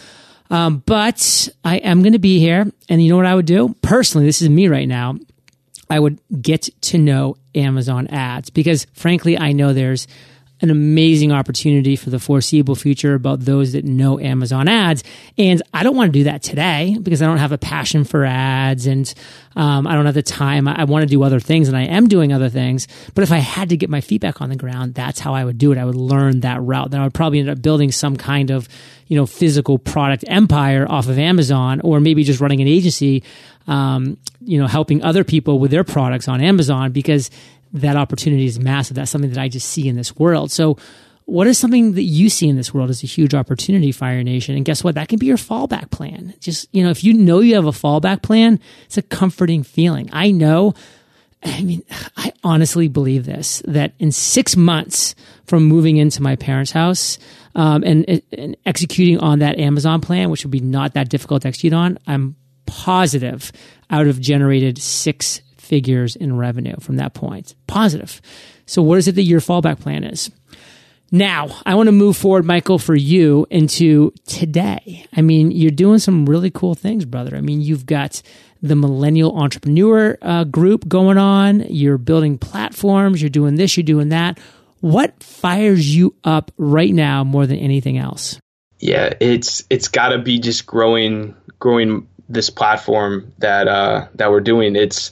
Um, 0.50 0.84
but 0.86 1.50
I 1.64 1.78
am 1.78 2.02
going 2.02 2.14
to 2.14 2.20
be 2.20 2.40
here. 2.40 2.72
And 2.90 3.04
you 3.04 3.10
know 3.10 3.18
what 3.18 3.26
I 3.26 3.36
would 3.36 3.46
do? 3.46 3.76
Personally, 3.82 4.28
this 4.28 4.42
is 4.42 4.50
me 4.50 4.68
right 4.68 4.88
now. 4.88 5.18
I 5.90 6.00
would 6.00 6.20
get 6.42 6.70
to 6.82 6.98
know 6.98 7.38
Amazon 7.54 8.08
ads 8.08 8.50
because 8.50 8.86
frankly, 8.94 9.38
I 9.38 9.52
know 9.52 9.74
there's 9.74 10.08
an 10.66 10.72
amazing 10.72 11.32
opportunity 11.32 11.96
for 11.96 12.10
the 12.10 12.20
foreseeable 12.20 12.76
future 12.76 13.14
about 13.14 13.40
those 13.40 13.74
that 13.74 13.86
know 13.86 14.20
Amazon 14.20 14.68
ads. 14.68 15.04
And 15.38 15.62
I 15.74 15.84
don't 15.84 15.96
want 15.96 16.12
to 16.12 16.20
do 16.20 16.24
that 16.26 16.44
today 16.44 16.98
because 17.02 17.22
I 17.22 17.28
don't 17.28 17.38
have 17.38 17.52
a 17.52 17.58
passion 17.58 18.04
for 18.04 18.26
ads 18.26 18.88
and 18.88 19.14
um, 19.56 19.88
I 19.88 19.94
don't 19.94 20.06
have 20.06 20.16
the 20.16 20.24
time. 20.24 20.68
I, 20.68 20.82
I 20.82 20.84
want 20.86 21.04
to 21.04 21.08
do 21.08 21.24
other 21.24 21.40
things 21.40 21.68
and 21.68 21.78
I 21.78 21.84
am 21.84 22.08
doing 22.08 22.34
other 22.34 22.50
things. 22.50 22.88
But 23.14 23.24
if 23.24 23.32
I 23.32 23.38
had 23.38 23.70
to 23.70 23.78
get 23.78 23.90
my 23.90 24.02
feet 24.02 24.22
back 24.22 24.42
on 24.42 24.50
the 24.50 24.56
ground, 24.56 24.96
that's 24.96 25.20
how 25.20 25.34
I 25.34 25.46
would 25.46 25.58
do 25.58 25.72
it. 25.72 25.78
I 25.78 25.86
would 25.86 25.96
learn 25.96 26.42
that 26.42 26.62
route. 26.62 26.92
Then 26.92 27.02
I 27.02 27.04
would 27.04 27.14
probably 27.14 27.40
end 27.40 27.50
up 27.50 27.62
building 27.62 27.92
some 27.92 28.18
kind 28.18 28.50
of, 28.50 28.68
you 29.08 29.16
know, 29.16 29.26
physical 29.26 29.78
product 29.78 30.26
empire 30.28 30.86
off 30.90 31.08
of 31.08 31.20
Amazon 31.20 31.80
or 31.82 32.00
maybe 32.00 32.24
just 32.24 32.42
running 32.42 32.62
an 32.62 32.68
agency, 32.68 33.24
um, 33.68 34.18
you 34.42 34.60
know, 34.60 34.68
helping 34.68 35.04
other 35.04 35.24
people 35.24 35.60
with 35.60 35.72
their 35.72 35.84
products 35.84 36.28
on 36.28 36.42
Amazon 36.42 36.92
because 36.92 37.30
that 37.76 37.96
opportunity 37.96 38.46
is 38.46 38.60
massive. 38.60 38.96
That's 38.96 39.12
something 39.12 39.32
that 39.32 39.40
I 39.40 39.48
just 39.48 39.70
see 39.70 39.88
in 39.88 39.96
this 39.96 40.16
world. 40.16 40.52
So, 40.52 40.78
what 41.26 41.48
is 41.48 41.58
something 41.58 41.94
that 41.94 42.04
you 42.04 42.30
see 42.30 42.48
in 42.48 42.56
this 42.56 42.72
world 42.72 42.92
as 42.92 43.04
a 43.04 43.08
huge 43.08 43.34
opportunity, 43.34 43.92
Fire 43.92 44.24
Nation? 44.24 44.56
And 44.56 44.64
guess 44.64 44.84
what? 44.84 44.94
That 44.94 45.08
can 45.08 45.18
be 45.18 45.26
your 45.26 45.38
fallback 45.38 45.90
plan. 45.90 46.36
Just, 46.40 46.68
you 46.72 46.84
know, 46.84 46.92
if 46.92 47.04
you 47.04 47.14
know 47.14 47.40
you 47.40 47.56
have 47.56 47.66
a 47.66 47.72
fallback 47.72 48.22
plan, 48.22 48.60
it's 48.86 48.98
a 48.98 49.02
comforting 49.02 49.64
feeling. 49.64 50.08
I 50.14 50.30
know, 50.30 50.76
I 51.44 51.64
mean, 51.64 51.82
I 52.16 52.32
honestly 52.44 52.88
believe 52.88 53.26
this 53.26 53.64
that 53.66 53.94
in 53.98 54.12
six 54.12 54.56
months 54.56 55.16
from 55.48 55.64
moving 55.64 55.98
into 55.98 56.22
my 56.22 56.36
parents' 56.36 56.72
house 56.72 57.18
um, 57.56 57.84
and, 57.84 58.22
and 58.32 58.56
executing 58.66 59.20
on 59.20 59.40
that 59.40 59.58
Amazon 59.58 60.02
plan, 60.02 60.30
which 60.30 60.44
would 60.44 60.52
be 60.52 60.60
not 60.60 60.94
that 60.94 61.10
difficult 61.10 61.42
to 61.42 61.48
execute 61.48 61.74
on, 61.74 61.98
I'm 62.06 62.36
positive 62.68 63.52
I 63.90 63.98
would 64.00 64.08
have 64.08 64.20
generated 64.20 64.78
six 64.78 65.42
figures 65.66 66.16
in 66.16 66.38
revenue 66.38 66.76
from 66.80 66.98
that 66.98 67.14
point. 67.14 67.56
Positive. 67.68 68.22
So, 68.66 68.82
what 68.82 68.98
is 68.98 69.08
it 69.08 69.16
that 69.16 69.24
your 69.24 69.42
fallback 69.42 69.80
plan 69.80 70.04
is? 70.04 70.32
Now, 71.12 71.50
I 71.66 71.76
want 71.76 71.88
to 71.88 71.92
move 71.92 72.18
forward, 72.18 72.46
Michael, 72.46 72.80
for 72.80 72.96
you 72.96 73.46
into 73.50 74.12
today. 74.26 75.06
I 75.16 75.22
mean, 75.22 75.52
you're 75.52 75.72
doing 75.72 76.00
some 76.00 76.26
really 76.26 76.50
cool 76.50 76.76
things, 76.76 77.06
brother. 77.06 77.36
I 77.36 77.42
mean, 77.42 77.62
you've 77.62 77.86
got 77.86 78.22
the 78.62 78.76
millennial 78.76 79.38
entrepreneur 79.38 80.18
uh, 80.22 80.44
group 80.46 80.88
going 80.88 81.18
on. 81.18 81.62
You're 81.70 82.00
building 82.00 82.38
platforms. 82.38 83.22
You're 83.22 83.30
doing 83.30 83.56
this. 83.56 83.78
You're 83.78 83.84
doing 83.84 84.10
that. 84.10 84.40
What 84.82 85.22
fires 85.22 85.96
you 85.96 86.16
up 86.24 86.52
right 86.58 86.94
now 86.94 87.24
more 87.24 87.46
than 87.46 87.58
anything 87.58 87.98
else? 87.98 88.40
Yeah, 88.80 89.14
it's 89.20 89.64
it's 89.70 89.88
got 89.88 90.10
to 90.10 90.20
be 90.20 90.40
just 90.40 90.66
growing, 90.66 91.36
growing 91.60 92.08
this 92.28 92.50
platform 92.50 93.32
that 93.38 93.68
uh, 93.68 94.08
that 94.16 94.32
we're 94.32 94.42
doing. 94.42 94.76
It's 94.76 95.12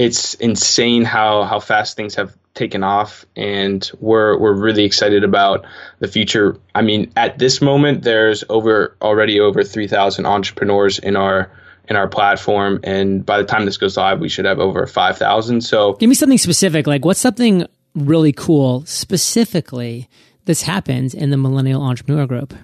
it's 0.00 0.32
insane 0.32 1.04
how 1.04 1.44
how 1.44 1.60
fast 1.60 1.94
things 1.94 2.14
have 2.14 2.34
taken 2.54 2.82
off 2.82 3.26
and 3.36 3.90
we're 4.00 4.38
we're 4.38 4.54
really 4.54 4.84
excited 4.84 5.24
about 5.24 5.66
the 5.98 6.08
future. 6.08 6.56
I 6.74 6.80
mean, 6.80 7.12
at 7.16 7.38
this 7.38 7.60
moment 7.60 8.02
there's 8.02 8.42
over 8.48 8.96
already 9.02 9.40
over 9.40 9.62
3000 9.62 10.24
entrepreneurs 10.24 10.98
in 10.98 11.16
our 11.16 11.52
in 11.86 11.96
our 11.96 12.08
platform 12.08 12.80
and 12.82 13.26
by 13.26 13.36
the 13.36 13.44
time 13.44 13.66
this 13.66 13.76
goes 13.76 13.98
live 13.98 14.20
we 14.20 14.30
should 14.30 14.46
have 14.46 14.58
over 14.58 14.86
5000. 14.86 15.60
So 15.60 15.92
Give 15.96 16.08
me 16.08 16.14
something 16.14 16.38
specific 16.38 16.86
like 16.86 17.04
what's 17.04 17.20
something 17.20 17.66
really 17.94 18.32
cool 18.32 18.86
specifically 18.86 20.08
that's 20.46 20.62
happened 20.62 21.12
in 21.12 21.28
the 21.28 21.36
millennial 21.36 21.82
entrepreneur 21.82 22.26
group? 22.26 22.54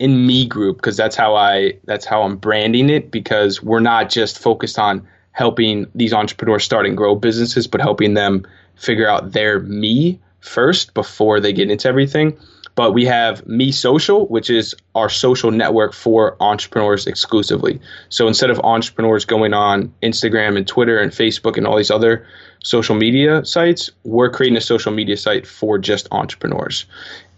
In 0.00 0.26
me 0.26 0.44
group 0.44 0.78
because 0.78 0.96
that's 0.96 1.14
how 1.14 1.36
I 1.36 1.74
that's 1.84 2.04
how 2.04 2.22
I'm 2.22 2.36
branding 2.36 2.90
it 2.90 3.12
because 3.12 3.62
we're 3.62 3.78
not 3.78 4.10
just 4.10 4.40
focused 4.40 4.76
on 4.76 5.06
helping 5.40 5.86
these 5.94 6.12
entrepreneurs 6.12 6.62
start 6.62 6.84
and 6.84 6.98
grow 6.98 7.14
businesses, 7.14 7.66
but 7.66 7.80
helping 7.80 8.12
them 8.12 8.46
figure 8.74 9.08
out 9.08 9.32
their 9.32 9.58
me 9.58 10.20
first 10.40 10.92
before 10.92 11.40
they 11.40 11.54
get 11.54 11.70
into 11.70 11.88
everything. 11.88 12.38
But 12.74 12.92
we 12.92 13.06
have 13.06 13.46
Me 13.46 13.72
Social, 13.72 14.26
which 14.26 14.50
is 14.50 14.76
our 14.94 15.08
social 15.08 15.50
network 15.50 15.94
for 15.94 16.36
entrepreneurs 16.42 17.06
exclusively. 17.06 17.80
So 18.10 18.28
instead 18.28 18.50
of 18.50 18.60
entrepreneurs 18.60 19.24
going 19.24 19.54
on 19.54 19.94
Instagram 20.02 20.58
and 20.58 20.68
Twitter 20.68 20.98
and 20.98 21.10
Facebook 21.10 21.56
and 21.56 21.66
all 21.66 21.78
these 21.78 21.90
other 21.90 22.26
social 22.62 22.94
media 22.94 23.42
sites, 23.46 23.90
we're 24.04 24.30
creating 24.30 24.58
a 24.58 24.60
social 24.60 24.92
media 24.92 25.16
site 25.16 25.46
for 25.46 25.78
just 25.78 26.06
entrepreneurs. 26.12 26.84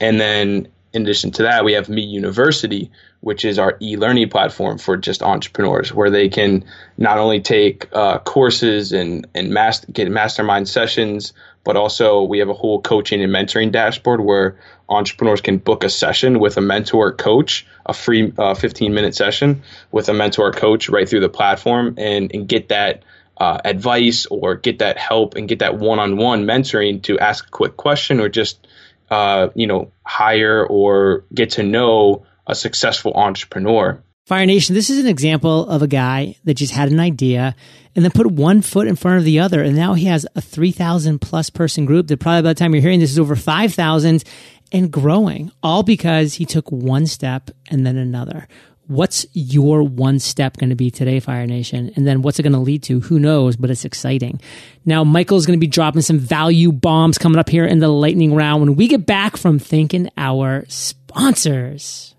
And 0.01 0.21
then 0.21 0.67
in 0.93 1.03
addition 1.03 1.31
to 1.33 1.45
that, 1.45 1.65
we 1.65 1.73
have 1.73 1.89
Me 1.89 2.03
University, 2.03 2.91
which 3.21 3.45
is 3.45 3.59
our 3.59 3.77
e-learning 3.81 4.29
platform 4.29 4.79
for 4.79 4.97
just 4.97 5.23
entrepreneurs, 5.23 5.93
where 5.93 6.11
they 6.11 6.29
can 6.29 6.65
not 6.99 7.19
only 7.19 7.41
take 7.41 7.89
uh, 7.93 8.19
courses 8.19 8.93
and 8.93 9.27
and 9.35 9.51
master, 9.51 9.91
get 9.91 10.11
mastermind 10.11 10.69
sessions, 10.69 11.33
but 11.65 11.77
also 11.77 12.23
we 12.23 12.41
have 12.41 12.51
a 12.51 12.55
whole 12.55 12.81
coaching 12.81 13.23
and 13.23 13.33
mentoring 13.33 13.73
dashboard 13.73 14.21
where 14.21 14.59
entrepreneurs 14.89 15.41
can 15.41 15.57
book 15.57 15.83
a 15.83 15.89
session 15.89 16.39
with 16.39 16.59
a 16.59 16.61
mentor 16.61 17.13
coach, 17.13 17.67
a 17.87 17.95
free 17.95 18.33
uh, 18.37 18.55
15 18.55 18.93
minute 18.93 19.15
session 19.15 19.63
with 19.91 20.09
a 20.11 20.13
mentor 20.15 20.53
coach 20.53 20.91
right 20.91 21.09
through 21.09 21.21
the 21.21 21.31
platform, 21.31 21.95
and 21.99 22.31
and 22.35 22.49
get 22.49 22.69
that. 22.69 23.03
Uh, 23.35 23.59
advice 23.65 24.27
or 24.27 24.55
get 24.55 24.81
that 24.81 24.99
help 24.99 25.35
and 25.35 25.49
get 25.49 25.61
that 25.61 25.77
one-on-one 25.77 26.45
mentoring 26.45 27.03
to 27.03 27.19
ask 27.19 27.47
a 27.47 27.51
quick 27.51 27.77
question 27.77 28.21
or 28.21 28.29
just 28.29 28.69
uh, 29.13 29.51
you 29.55 29.67
know 29.67 29.93
hire 30.07 30.67
or 30.67 31.25
get 31.35 31.51
to 31.51 31.63
know 31.63 32.25
a 32.47 32.55
successful 32.55 33.13
entrepreneur. 33.15 34.03
Fire 34.25 34.47
Nation, 34.47 34.75
this 34.75 34.89
is 34.89 34.99
an 34.99 35.07
example 35.07 35.69
of 35.69 35.83
a 35.83 35.87
guy 35.87 36.37
that 36.45 36.55
just 36.55 36.73
had 36.73 36.91
an 36.91 36.99
idea 36.99 37.55
and 37.95 38.05
then 38.05 38.13
put 38.13 38.27
one 38.27 38.63
foot 38.63 38.87
in 38.87 38.97
front 38.97 39.19
of 39.19 39.25
the 39.25 39.41
other. 39.41 39.63
And 39.63 39.77
now 39.77 39.95
he 39.95 40.07
has 40.07 40.27
a 40.35 40.41
3,000 40.41 41.19
plus 41.19 41.51
person 41.51 41.85
group 41.85 42.07
that 42.07 42.21
probably 42.21 42.43
by 42.43 42.53
the 42.53 42.59
time 42.59 42.73
you're 42.73 42.83
hearing 42.83 43.01
this 43.01 43.11
is 43.11 43.19
over 43.19 43.37
5,000 43.37 44.25
and 44.71 44.91
growing, 44.91 45.51
all 45.63 45.83
because 45.83 46.35
he 46.35 46.47
took 46.47 46.71
one 46.71 47.07
step 47.07 47.51
and 47.69 47.85
then 47.85 47.97
another. 47.99 48.49
What's 48.89 49.27
your 49.33 49.83
one 49.83 50.19
step 50.19 50.57
going 50.57 50.71
to 50.71 50.77
be 50.77 50.91
today, 50.91 51.21
Fire 51.21 51.47
Nation? 51.47 51.93
And 51.97 52.07
then 52.07 52.23
what's 52.23 52.39
it 52.39 52.43
going 52.43 52.53
to 52.53 52.59
lead 52.59 52.83
to? 52.85 53.01
Who 53.01 53.19
knows, 53.19 53.57
but 53.57 53.71
it's 53.71 53.85
exciting. 53.85 54.41
Now, 54.85 55.05
Michael's 55.05 55.47
going 55.47 55.59
to 55.59 55.61
be 55.61 55.69
dropping 55.69 56.03
some 56.03 56.19
value 56.19 56.73
bombs 56.73 57.17
coming 57.17 57.39
up 57.39 57.49
here 57.49 57.65
in 57.65 57.79
the 57.79 57.89
lightning 57.89 58.35
round 58.35 58.63
when 58.63 58.75
we 58.75 58.89
get 58.89 59.07
back 59.07 59.37
from 59.37 59.59
thanking 59.59 60.11
our 60.17 60.65
sponsors. 60.69 62.15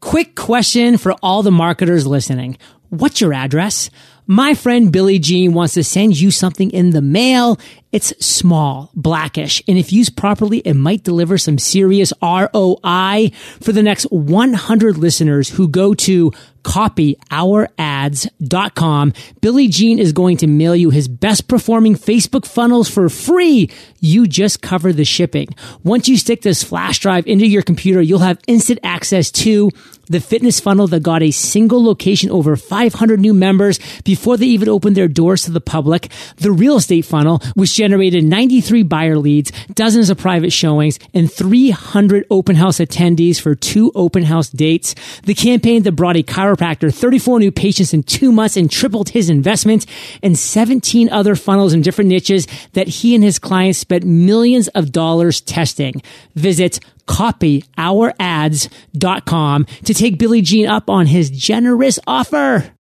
Quick 0.00 0.34
question 0.34 0.98
for 0.98 1.12
all 1.22 1.42
the 1.42 1.50
marketers 1.50 2.06
listening. 2.06 2.58
What's 2.88 3.20
your 3.20 3.32
address? 3.32 3.90
My 4.26 4.54
friend 4.54 4.90
Billy 4.90 5.18
Gene 5.18 5.52
wants 5.52 5.74
to 5.74 5.84
send 5.84 6.18
you 6.18 6.30
something 6.30 6.70
in 6.70 6.90
the 6.90 7.02
mail. 7.02 7.60
It's 7.92 8.14
small, 8.24 8.90
blackish, 8.94 9.62
and 9.68 9.76
if 9.78 9.92
used 9.92 10.16
properly, 10.16 10.58
it 10.58 10.74
might 10.74 11.04
deliver 11.04 11.38
some 11.38 11.58
serious 11.58 12.12
ROI 12.20 13.30
for 13.60 13.70
the 13.70 13.84
next 13.84 14.04
100 14.04 14.98
listeners 14.98 15.50
who 15.50 15.68
go 15.68 15.94
to 15.94 16.32
copyourads.com. 16.64 19.12
Billy 19.40 19.68
Gene 19.68 20.00
is 20.00 20.12
going 20.12 20.38
to 20.38 20.48
mail 20.48 20.74
you 20.74 20.90
his 20.90 21.06
best 21.06 21.46
performing 21.46 21.94
Facebook 21.94 22.46
funnels 22.46 22.88
for 22.88 23.08
free. 23.08 23.70
You 24.00 24.26
just 24.26 24.60
cover 24.60 24.92
the 24.92 25.04
shipping. 25.04 25.50
Once 25.84 26.08
you 26.08 26.16
stick 26.16 26.42
this 26.42 26.64
flash 26.64 26.98
drive 26.98 27.28
into 27.28 27.46
your 27.46 27.62
computer, 27.62 28.02
you'll 28.02 28.18
have 28.20 28.40
instant 28.48 28.80
access 28.82 29.30
to 29.32 29.70
the 30.06 30.20
fitness 30.20 30.60
funnel 30.60 30.86
that 30.88 31.02
got 31.02 31.22
a 31.22 31.30
single 31.30 31.84
location 31.84 32.30
over 32.30 32.56
500 32.56 33.20
new 33.20 33.34
members 33.34 33.78
before 34.14 34.36
they 34.36 34.46
even 34.46 34.68
opened 34.68 34.96
their 34.96 35.08
doors 35.08 35.42
to 35.42 35.50
the 35.50 35.60
public, 35.60 36.08
the 36.36 36.52
real 36.52 36.76
estate 36.76 37.04
funnel, 37.04 37.42
which 37.54 37.74
generated 37.74 38.22
93 38.22 38.84
buyer 38.84 39.18
leads, 39.18 39.50
dozens 39.74 40.08
of 40.08 40.18
private 40.18 40.52
showings, 40.52 41.00
and 41.12 41.32
300 41.32 42.24
open 42.30 42.54
house 42.54 42.78
attendees 42.78 43.40
for 43.40 43.56
two 43.56 43.90
open 43.96 44.22
house 44.22 44.50
dates, 44.50 44.94
the 45.24 45.34
campaign 45.34 45.82
that 45.82 45.96
brought 45.96 46.16
a 46.16 46.22
chiropractor 46.22 46.94
34 46.94 47.40
new 47.40 47.50
patients 47.50 47.92
in 47.92 48.04
two 48.04 48.30
months 48.30 48.56
and 48.56 48.70
tripled 48.70 49.08
his 49.08 49.28
investment, 49.28 49.84
and 50.22 50.38
17 50.38 51.10
other 51.10 51.34
funnels 51.34 51.72
in 51.72 51.82
different 51.82 52.08
niches 52.08 52.46
that 52.74 52.86
he 52.86 53.16
and 53.16 53.24
his 53.24 53.40
clients 53.40 53.80
spent 53.80 54.04
millions 54.04 54.68
of 54.68 54.92
dollars 54.92 55.40
testing. 55.40 56.00
Visit 56.36 56.78
copyourads.com 57.08 59.64
to 59.64 59.92
take 59.92 60.20
Billy 60.20 60.40
Gene 60.40 60.68
up 60.68 60.88
on 60.88 61.06
his 61.06 61.30
generous 61.30 61.98
offer. 62.06 62.74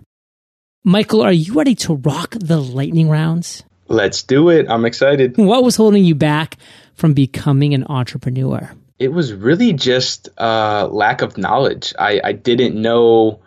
Michael, 0.85 1.23
are 1.23 1.33
you 1.33 1.55
ready 1.55 1.75
to 1.77 1.95
rock 1.95 2.35
the 2.41 2.61
lightning 2.61 3.09
rounds? 3.09 3.63
Let's 3.93 4.23
do 4.23 4.49
it. 4.49 4.67
I'm 4.71 4.87
excited. 4.87 5.37
What 5.37 5.65
was 5.65 5.77
holding 5.77 6.03
you 6.03 6.15
back 6.15 6.57
from 6.95 7.13
becoming 7.13 7.75
an 7.75 7.85
entrepreneur? 7.91 8.73
It 8.99 9.13
was 9.13 9.35
really 9.35 9.75
just 9.75 10.31
uh, 10.39 10.89
lack 10.91 11.21
of 11.21 11.37
knowledge. 11.37 11.93
I, 11.99 12.19
I 12.25 12.33
didn't 12.33 12.81
know 12.81 13.41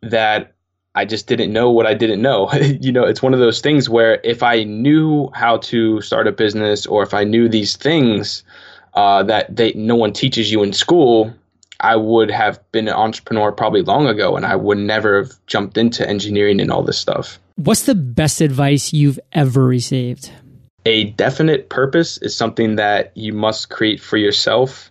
that 0.00 0.52
I 0.94 1.04
just 1.04 1.26
didn't 1.26 1.52
know 1.52 1.72
what 1.72 1.86
I 1.86 1.94
didn't 1.94 2.22
know. 2.22 2.52
you 2.80 2.92
know, 2.92 3.02
it's 3.02 3.20
one 3.20 3.34
of 3.34 3.40
those 3.40 3.60
things 3.60 3.88
where 3.88 4.20
if 4.22 4.44
I 4.44 4.62
knew 4.62 5.28
how 5.34 5.56
to 5.58 6.00
start 6.02 6.28
a 6.28 6.32
business 6.32 6.86
or 6.86 7.02
if 7.02 7.12
I 7.12 7.24
knew 7.24 7.48
these 7.48 7.76
things 7.76 8.44
uh, 8.94 9.24
that 9.24 9.56
they 9.56 9.72
no 9.72 9.96
one 9.96 10.12
teaches 10.12 10.52
you 10.52 10.62
in 10.62 10.72
school, 10.72 11.34
I 11.80 11.96
would 11.96 12.30
have 12.30 12.60
been 12.70 12.86
an 12.86 12.94
entrepreneur 12.94 13.50
probably 13.50 13.82
long 13.82 14.06
ago 14.06 14.36
and 14.36 14.46
I 14.46 14.54
would 14.54 14.78
never 14.78 15.24
have 15.24 15.32
jumped 15.48 15.76
into 15.76 16.08
engineering 16.08 16.60
and 16.60 16.70
all 16.70 16.84
this 16.84 16.98
stuff. 16.98 17.40
What's 17.56 17.84
the 17.84 17.94
best 17.94 18.40
advice 18.40 18.92
you've 18.92 19.20
ever 19.32 19.64
received? 19.64 20.30
A 20.86 21.04
definite 21.04 21.68
purpose 21.68 22.18
is 22.18 22.36
something 22.36 22.76
that 22.76 23.16
you 23.16 23.32
must 23.32 23.70
create 23.70 24.00
for 24.00 24.16
yourself. 24.16 24.90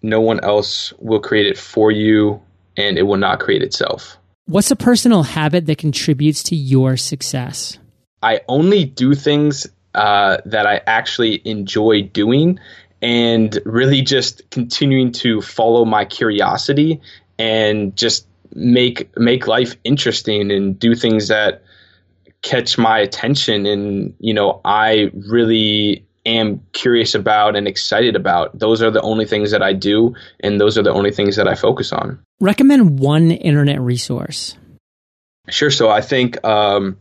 No 0.00 0.20
one 0.20 0.38
else 0.40 0.92
will 1.00 1.18
create 1.18 1.46
it 1.46 1.58
for 1.58 1.90
you 1.90 2.40
and 2.76 2.98
it 2.98 3.02
will 3.02 3.16
not 3.16 3.40
create 3.40 3.62
itself. 3.62 4.16
What's 4.46 4.70
a 4.70 4.76
personal 4.76 5.24
habit 5.24 5.66
that 5.66 5.78
contributes 5.78 6.44
to 6.44 6.56
your 6.56 6.96
success? 6.96 7.78
I 8.22 8.42
only 8.46 8.84
do 8.84 9.14
things 9.14 9.66
uh, 9.94 10.38
that 10.46 10.66
I 10.66 10.82
actually 10.86 11.42
enjoy 11.44 12.02
doing 12.02 12.60
and 13.02 13.58
really 13.64 14.02
just 14.02 14.48
continuing 14.50 15.10
to 15.12 15.42
follow 15.42 15.84
my 15.84 16.04
curiosity 16.04 17.00
and 17.38 17.96
just 17.96 18.26
make 18.54 19.16
make 19.16 19.48
life 19.48 19.76
interesting 19.82 20.52
and 20.52 20.78
do 20.78 20.94
things 20.94 21.28
that 21.28 21.62
catch 22.44 22.76
my 22.78 22.98
attention 22.98 23.66
and 23.66 24.14
you 24.20 24.32
know 24.32 24.60
I 24.64 25.10
really 25.26 26.04
am 26.26 26.60
curious 26.72 27.14
about 27.14 27.56
and 27.56 27.66
excited 27.66 28.14
about. 28.14 28.56
Those 28.56 28.80
are 28.80 28.90
the 28.90 29.02
only 29.02 29.26
things 29.26 29.50
that 29.50 29.62
I 29.62 29.72
do 29.72 30.14
and 30.40 30.60
those 30.60 30.78
are 30.78 30.82
the 30.82 30.92
only 30.92 31.10
things 31.10 31.36
that 31.36 31.48
I 31.48 31.54
focus 31.54 31.92
on. 31.92 32.20
Recommend 32.40 33.00
one 33.00 33.30
internet 33.30 33.80
resource. 33.80 34.56
Sure 35.48 35.70
so 35.70 35.90
I 35.90 36.02
think 36.02 36.42
um, 36.44 36.96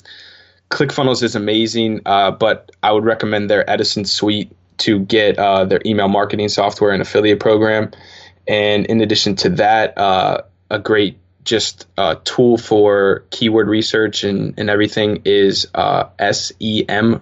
ClickFunnels 0.71 1.21
is 1.21 1.35
amazing 1.35 2.01
uh, 2.05 2.31
but 2.31 2.71
I 2.81 2.91
would 2.93 3.03
recommend 3.03 3.49
their 3.49 3.65
Etison 3.65 4.07
suite 4.07 4.51
to 4.77 4.99
get 4.99 5.37
uh, 5.37 5.65
their 5.65 5.81
email 5.85 6.07
marketing 6.07 6.49
software 6.49 6.91
and 6.91 7.01
affiliate 7.01 7.39
program. 7.39 7.91
And 8.47 8.85
in 8.87 9.01
addition 9.01 9.35
to 9.37 9.49
that, 9.49 9.97
uh, 9.97 10.41
a 10.69 10.79
great 10.79 11.17
just 11.43 11.87
a 11.97 12.17
tool 12.23 12.57
for 12.57 13.25
keyword 13.29 13.67
research 13.67 14.23
and, 14.23 14.53
and 14.57 14.69
everything 14.69 15.21
is 15.25 15.67
uh, 15.73 16.05
semrush.com. 16.19 17.21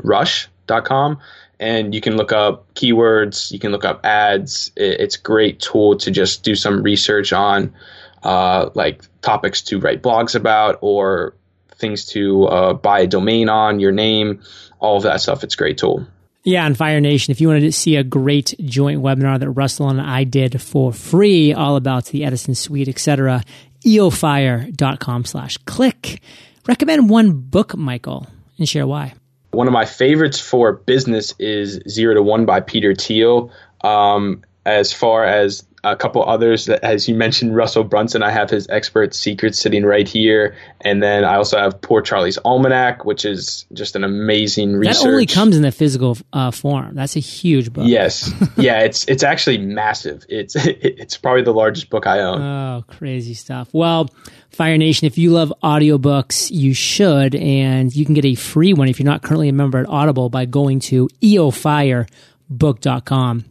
And 1.59 1.93
you 1.93 2.01
can 2.01 2.17
look 2.17 2.31
up 2.31 2.73
keywords, 2.73 3.51
you 3.51 3.59
can 3.59 3.71
look 3.71 3.85
up 3.85 4.03
ads. 4.05 4.71
It's 4.75 5.15
a 5.15 5.21
great 5.21 5.59
tool 5.59 5.97
to 5.97 6.09
just 6.09 6.43
do 6.43 6.55
some 6.55 6.81
research 6.81 7.33
on 7.33 7.75
uh, 8.23 8.69
like 8.73 9.03
topics 9.21 9.61
to 9.63 9.79
write 9.79 10.01
blogs 10.01 10.35
about 10.35 10.79
or 10.81 11.35
things 11.75 12.05
to 12.05 12.45
uh, 12.45 12.73
buy 12.73 13.01
a 13.01 13.07
domain 13.07 13.49
on, 13.49 13.79
your 13.79 13.91
name, 13.91 14.41
all 14.79 14.97
of 14.97 15.03
that 15.03 15.21
stuff. 15.21 15.43
It's 15.43 15.55
a 15.55 15.57
great 15.57 15.77
tool. 15.77 16.07
Yeah, 16.43 16.65
on 16.65 16.73
Fire 16.73 16.99
Nation, 16.99 17.31
if 17.31 17.39
you 17.39 17.47
wanted 17.47 17.61
to 17.61 17.71
see 17.71 17.97
a 17.97 18.03
great 18.03 18.55
joint 18.65 19.01
webinar 19.03 19.39
that 19.39 19.51
Russell 19.51 19.89
and 19.89 20.01
I 20.01 20.23
did 20.23 20.59
for 20.59 20.91
free, 20.91 21.53
all 21.53 21.75
about 21.75 22.05
the 22.05 22.21
Etison 22.21 22.57
suite, 22.57 22.87
etc., 22.87 23.43
eofire.com 23.85 25.25
slash 25.25 25.57
click. 25.59 26.21
Recommend 26.67 27.09
one 27.09 27.31
book, 27.31 27.75
Michael, 27.75 28.27
and 28.57 28.67
share 28.67 28.87
why. 28.87 29.13
One 29.51 29.67
of 29.67 29.73
my 29.73 29.85
favorites 29.85 30.39
for 30.39 30.73
business 30.73 31.33
is 31.39 31.81
Zero 31.89 32.13
to 32.13 32.23
One 32.23 32.45
by 32.45 32.61
Peter 32.61 32.95
Thiel. 32.95 33.51
Um, 33.81 34.43
as 34.65 34.93
far 34.93 35.25
as 35.25 35.65
a 35.83 35.95
couple 35.95 36.23
others 36.23 36.65
that, 36.65 36.83
as 36.83 37.09
you 37.09 37.15
mentioned, 37.15 37.55
Russell 37.55 37.83
Brunson. 37.83 38.21
I 38.21 38.29
have 38.29 38.49
his 38.49 38.67
expert 38.69 39.15
secret 39.15 39.55
sitting 39.55 39.83
right 39.83 40.07
here, 40.07 40.55
and 40.81 41.01
then 41.01 41.23
I 41.23 41.35
also 41.35 41.57
have 41.57 41.81
Poor 41.81 42.01
Charlie's 42.01 42.37
Almanac, 42.45 43.03
which 43.03 43.25
is 43.25 43.65
just 43.73 43.95
an 43.95 44.03
amazing 44.03 44.75
research. 44.75 45.01
That 45.01 45.07
only 45.07 45.25
comes 45.25 45.55
in 45.55 45.63
the 45.63 45.71
physical 45.71 46.17
uh, 46.33 46.51
form. 46.51 46.93
That's 46.93 47.15
a 47.15 47.19
huge 47.19 47.73
book. 47.73 47.87
Yes, 47.87 48.31
yeah, 48.57 48.81
it's 48.81 49.05
it's 49.05 49.23
actually 49.23 49.57
massive. 49.57 50.23
It's 50.29 50.55
it's 50.57 51.17
probably 51.17 51.43
the 51.43 51.53
largest 51.53 51.89
book 51.89 52.05
I 52.05 52.19
own. 52.19 52.41
Oh, 52.41 52.83
crazy 52.87 53.33
stuff. 53.33 53.69
Well, 53.73 54.09
Fire 54.51 54.77
Nation, 54.77 55.07
if 55.07 55.17
you 55.17 55.31
love 55.31 55.51
audiobooks, 55.63 56.51
you 56.51 56.75
should, 56.75 57.33
and 57.35 57.95
you 57.95 58.05
can 58.05 58.13
get 58.13 58.25
a 58.25 58.35
free 58.35 58.73
one 58.73 58.87
if 58.87 58.99
you're 58.99 59.05
not 59.05 59.23
currently 59.23 59.49
a 59.49 59.53
member 59.53 59.79
at 59.79 59.89
Audible 59.89 60.29
by 60.29 60.45
going 60.45 60.79
to 60.81 61.09
eofirebook.com. 61.21 63.45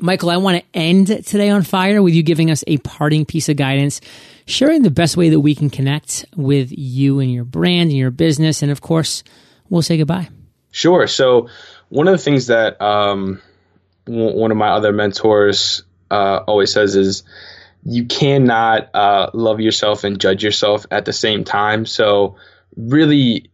Michael, 0.00 0.30
I 0.30 0.38
want 0.38 0.58
to 0.58 0.78
end 0.78 1.06
today 1.06 1.50
on 1.50 1.62
fire 1.62 2.02
with 2.02 2.14
you 2.14 2.22
giving 2.22 2.50
us 2.50 2.64
a 2.66 2.78
parting 2.78 3.24
piece 3.24 3.48
of 3.48 3.56
guidance, 3.56 4.00
sharing 4.46 4.82
the 4.82 4.90
best 4.90 5.16
way 5.16 5.28
that 5.30 5.40
we 5.40 5.54
can 5.54 5.70
connect 5.70 6.24
with 6.34 6.70
you 6.72 7.20
and 7.20 7.32
your 7.32 7.44
brand 7.44 7.90
and 7.90 7.98
your 7.98 8.10
business. 8.10 8.62
And 8.62 8.72
of 8.72 8.80
course, 8.80 9.22
we'll 9.68 9.82
say 9.82 9.96
goodbye. 9.96 10.28
Sure. 10.70 11.06
So, 11.06 11.48
one 11.90 12.08
of 12.08 12.12
the 12.12 12.18
things 12.18 12.46
that 12.46 12.80
um, 12.80 13.42
one 14.06 14.50
of 14.50 14.56
my 14.56 14.68
other 14.68 14.92
mentors 14.92 15.82
uh, 16.10 16.40
always 16.46 16.72
says 16.72 16.96
is 16.96 17.22
you 17.84 18.06
cannot 18.06 18.88
uh, 18.94 19.30
love 19.34 19.60
yourself 19.60 20.04
and 20.04 20.18
judge 20.18 20.42
yourself 20.42 20.86
at 20.90 21.04
the 21.04 21.12
same 21.12 21.44
time. 21.44 21.84
So, 21.84 22.36
really 22.76 23.50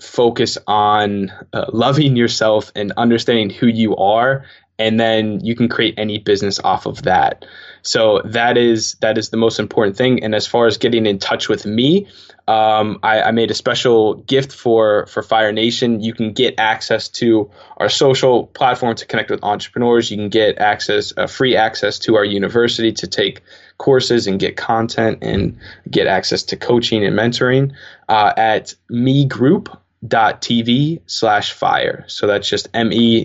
focus 0.00 0.58
on 0.66 1.32
uh, 1.52 1.66
loving 1.72 2.16
yourself 2.16 2.72
and 2.74 2.92
understanding 2.96 3.50
who 3.50 3.66
you 3.66 3.96
are 3.96 4.44
and 4.78 5.00
then 5.00 5.44
you 5.44 5.54
can 5.54 5.68
create 5.68 5.94
any 5.96 6.18
business 6.18 6.58
off 6.60 6.86
of 6.86 7.02
that. 7.02 7.44
So 7.82 8.20
that 8.24 8.56
is 8.58 8.94
that 9.00 9.18
is 9.18 9.30
the 9.30 9.36
most 9.36 9.58
important 9.58 9.96
thing. 9.96 10.22
And 10.22 10.34
as 10.34 10.46
far 10.46 10.66
as 10.66 10.76
getting 10.76 11.06
in 11.06 11.18
touch 11.18 11.48
with 11.48 11.66
me 11.66 12.06
um, 12.48 13.00
I, 13.02 13.22
I, 13.22 13.30
made 13.32 13.50
a 13.50 13.54
special 13.54 14.14
gift 14.14 14.52
for 14.52 15.06
for 15.06 15.22
fire 15.22 15.50
nation. 15.50 16.00
You 16.00 16.14
can 16.14 16.32
get 16.32 16.54
access 16.58 17.08
to 17.20 17.50
our 17.78 17.88
social 17.88 18.46
platform 18.46 18.94
to 18.96 19.06
connect 19.06 19.30
with 19.30 19.42
entrepreneurs. 19.42 20.12
You 20.12 20.16
can 20.16 20.28
get 20.28 20.58
access 20.58 21.12
uh, 21.16 21.26
free 21.26 21.56
access 21.56 21.98
to 22.00 22.14
our 22.14 22.24
university 22.24 22.92
to 22.92 23.08
take 23.08 23.42
courses 23.78 24.28
and 24.28 24.38
get 24.38 24.56
content 24.56 25.18
and 25.22 25.58
get 25.90 26.06
access 26.06 26.44
to 26.44 26.56
coaching 26.56 27.04
and 27.04 27.18
mentoring 27.18 27.72
uh, 28.08 28.32
at 28.36 28.74
me 28.88 29.24
group 29.24 29.76
dot 30.06 30.42
tv 30.42 31.00
slash 31.06 31.52
fire. 31.52 32.04
So 32.08 32.26
that's 32.26 32.48
just 32.48 32.68
m-e-g-r-o-u-p 32.74 33.16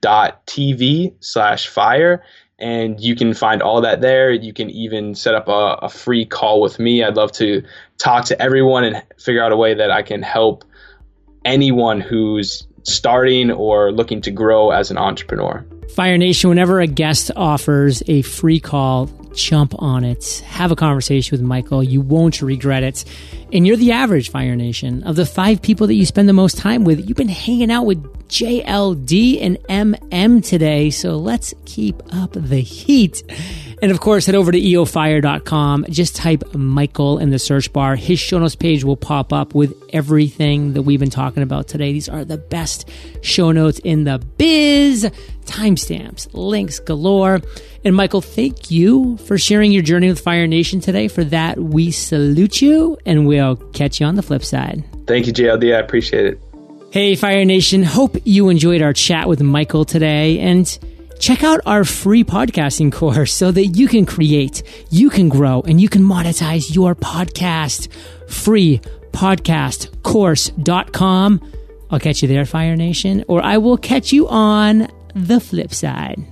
dot 0.00 0.46
tv 0.46 1.14
slash 1.20 1.68
fire. 1.68 2.24
And 2.60 2.98
you 2.98 3.14
can 3.14 3.34
find 3.34 3.62
all 3.62 3.82
that 3.82 4.00
there. 4.00 4.32
You 4.32 4.52
can 4.52 4.70
even 4.70 5.14
set 5.14 5.34
up 5.34 5.48
a, 5.48 5.78
a 5.82 5.88
free 5.88 6.24
call 6.26 6.60
with 6.60 6.78
me. 6.78 7.04
I'd 7.04 7.16
love 7.16 7.30
to 7.32 7.62
talk 7.98 8.26
to 8.26 8.40
everyone 8.40 8.84
and 8.84 9.02
figure 9.18 9.42
out 9.42 9.52
a 9.52 9.56
way 9.56 9.74
that 9.74 9.90
i 9.90 10.02
can 10.02 10.22
help 10.22 10.64
anyone 11.44 12.00
who's 12.00 12.67
starting 12.84 13.50
or 13.50 13.92
looking 13.92 14.20
to 14.22 14.30
grow 14.30 14.70
as 14.70 14.90
an 14.90 14.98
entrepreneur. 14.98 15.64
Fire 15.94 16.18
nation 16.18 16.50
whenever 16.50 16.80
a 16.80 16.86
guest 16.86 17.30
offers 17.34 18.02
a 18.06 18.22
free 18.22 18.60
call 18.60 19.06
jump 19.34 19.74
on 19.78 20.04
it. 20.04 20.42
Have 20.46 20.70
a 20.72 20.76
conversation 20.76 21.36
with 21.36 21.40
michael. 21.40 21.82
You 21.82 22.00
won't 22.00 22.42
regret 22.42 22.82
it. 22.82 23.04
And 23.52 23.66
you're 23.66 23.76
the 23.76 23.92
average 23.92 24.30
Fire 24.30 24.56
Nation. 24.56 25.02
Of 25.04 25.16
the 25.16 25.24
five 25.24 25.62
people 25.62 25.86
that 25.86 25.94
you 25.94 26.04
spend 26.04 26.28
the 26.28 26.34
most 26.34 26.58
time 26.58 26.84
with, 26.84 27.08
you've 27.08 27.16
been 27.16 27.28
hanging 27.28 27.70
out 27.70 27.86
with 27.86 28.04
JLD 28.28 29.42
and 29.42 29.58
MM 29.68 30.46
today. 30.46 30.90
So 30.90 31.16
let's 31.16 31.54
keep 31.64 32.02
up 32.12 32.32
the 32.32 32.60
heat. 32.60 33.22
And 33.80 33.92
of 33.92 34.00
course, 34.00 34.26
head 34.26 34.34
over 34.34 34.50
to 34.50 34.60
eofire.com. 34.60 35.86
Just 35.88 36.16
type 36.16 36.54
Michael 36.54 37.18
in 37.18 37.30
the 37.30 37.38
search 37.38 37.72
bar. 37.72 37.96
His 37.96 38.18
show 38.18 38.38
notes 38.38 38.56
page 38.56 38.84
will 38.84 38.96
pop 38.96 39.32
up 39.32 39.54
with 39.54 39.74
everything 39.92 40.72
that 40.72 40.82
we've 40.82 41.00
been 41.00 41.10
talking 41.10 41.42
about 41.42 41.68
today. 41.68 41.92
These 41.92 42.08
are 42.08 42.24
the 42.24 42.38
best 42.38 42.88
show 43.22 43.52
notes 43.52 43.78
in 43.80 44.04
the 44.04 44.18
biz. 44.36 45.10
Timestamps, 45.44 46.28
links 46.32 46.78
galore. 46.78 47.40
And 47.84 47.94
Michael, 47.94 48.20
thank 48.20 48.70
you 48.70 49.16
for 49.18 49.38
sharing 49.38 49.72
your 49.72 49.82
journey 49.82 50.08
with 50.08 50.20
Fire 50.20 50.46
Nation 50.46 50.80
today. 50.80 51.08
For 51.08 51.24
that, 51.24 51.58
we 51.58 51.90
salute 51.90 52.60
you 52.60 52.98
and 53.06 53.26
we'll 53.26 53.56
catch 53.56 54.00
you 54.00 54.06
on 54.06 54.16
the 54.16 54.22
flip 54.22 54.44
side. 54.44 54.84
Thank 55.06 55.26
you, 55.26 55.32
JLD. 55.32 55.74
I 55.74 55.78
appreciate 55.78 56.26
it. 56.26 56.47
Hey, 56.90 57.16
Fire 57.16 57.44
Nation. 57.44 57.82
Hope 57.82 58.16
you 58.24 58.48
enjoyed 58.48 58.80
our 58.80 58.94
chat 58.94 59.28
with 59.28 59.42
Michael 59.42 59.84
today. 59.84 60.38
And 60.38 60.78
check 61.20 61.44
out 61.44 61.60
our 61.66 61.84
free 61.84 62.24
podcasting 62.24 62.90
course 62.98 63.30
so 63.30 63.52
that 63.52 63.66
you 63.66 63.88
can 63.88 64.06
create, 64.06 64.62
you 64.90 65.10
can 65.10 65.28
grow, 65.28 65.60
and 65.60 65.78
you 65.78 65.90
can 65.90 66.00
monetize 66.02 66.74
your 66.74 66.94
podcast. 66.94 67.92
Free 68.30 68.80
podcastcourse.com. 69.12 71.52
I'll 71.90 72.00
catch 72.00 72.22
you 72.22 72.28
there, 72.28 72.46
Fire 72.46 72.76
Nation, 72.76 73.22
or 73.28 73.42
I 73.42 73.58
will 73.58 73.76
catch 73.76 74.10
you 74.10 74.26
on 74.28 74.88
the 75.14 75.40
flip 75.40 75.74
side. 75.74 76.26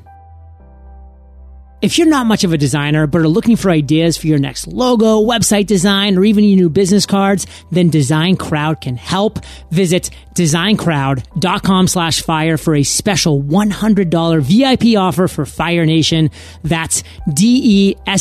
If 1.87 1.96
you're 1.99 2.09
not 2.09 2.27
much 2.27 2.42
of 2.42 2.53
a 2.53 2.59
designer, 2.59 3.07
but 3.07 3.20
are 3.20 3.29
looking 3.29 3.55
for 3.55 3.70
ideas 3.70 4.16
for 4.16 4.27
your 4.27 4.40
next 4.40 4.66
logo, 4.66 5.25
website 5.25 5.66
design, 5.66 6.18
or 6.18 6.25
even 6.25 6.42
your 6.42 6.57
new 6.57 6.68
business 6.68 7.07
cards, 7.07 7.46
then 7.70 7.90
Design 7.90 8.37
Crowd 8.37 8.81
can 8.81 8.96
help. 8.96 9.38
Visit 9.70 10.11
designcrowd.com 10.35 11.87
slash 11.87 12.22
fire 12.22 12.57
for 12.57 12.75
a 12.75 12.83
special 12.83 13.40
$100 13.40 14.40
VIP 14.40 14.99
offer 14.99 15.29
for 15.29 15.46
Fire 15.46 15.87
Nation. 15.87 16.33
That's 16.64 17.05
D-E-S-I-G-N-C-R-O-W-D 17.33 18.14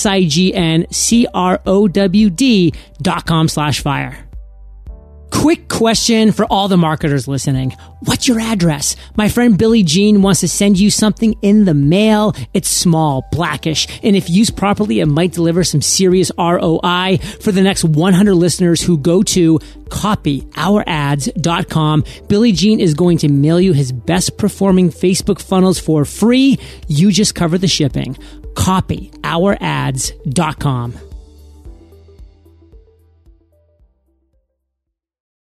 dot 3.02 3.26
com 3.26 3.48
slash 3.48 3.82
fire. 3.82 4.26
Quick 5.46 5.70
question 5.70 6.32
for 6.32 6.46
all 6.46 6.68
the 6.68 6.76
marketers 6.76 7.28
listening. 7.28 7.70
What's 8.00 8.28
your 8.28 8.40
address? 8.40 8.96
My 9.16 9.30
friend 9.30 9.56
Billy 9.56 9.84
Gene 9.84 10.24
wants 10.24 10.40
to 10.40 10.48
send 10.48 10.80
you 10.80 10.90
something 10.90 11.36
in 11.44 11.66
the 11.66 11.76
mail. 11.76 12.34
It's 12.56 12.68
small, 12.68 13.28
blackish, 13.32 13.88
and 14.02 14.16
if 14.16 14.28
used 14.28 14.58
properly, 14.58 15.02
it 15.02 15.06
might 15.06 15.34
deliver 15.34 15.64
some 15.64 15.84
serious 15.84 16.32
ROI 16.36 17.20
for 17.42 17.52
the 17.52 17.62
next 17.62 17.84
100 17.84 18.34
listeners 18.34 18.82
who 18.82 18.98
go 18.98 19.22
to 19.22 19.60
copyourads.com. 19.90 22.04
Billy 22.28 22.52
Gene 22.52 22.80
is 22.80 22.96
going 22.96 23.20
to 23.20 23.28
mail 23.28 23.62
you 23.62 23.74
his 23.74 23.92
best 23.92 24.40
performing 24.40 24.90
Facebook 24.90 25.40
funnels 25.40 25.78
for 25.78 26.06
free. 26.06 26.58
You 26.88 27.12
just 27.12 27.36
cover 27.36 27.60
the 27.60 27.68
shipping. 27.68 28.16
Copyourads.com. 28.56 31.05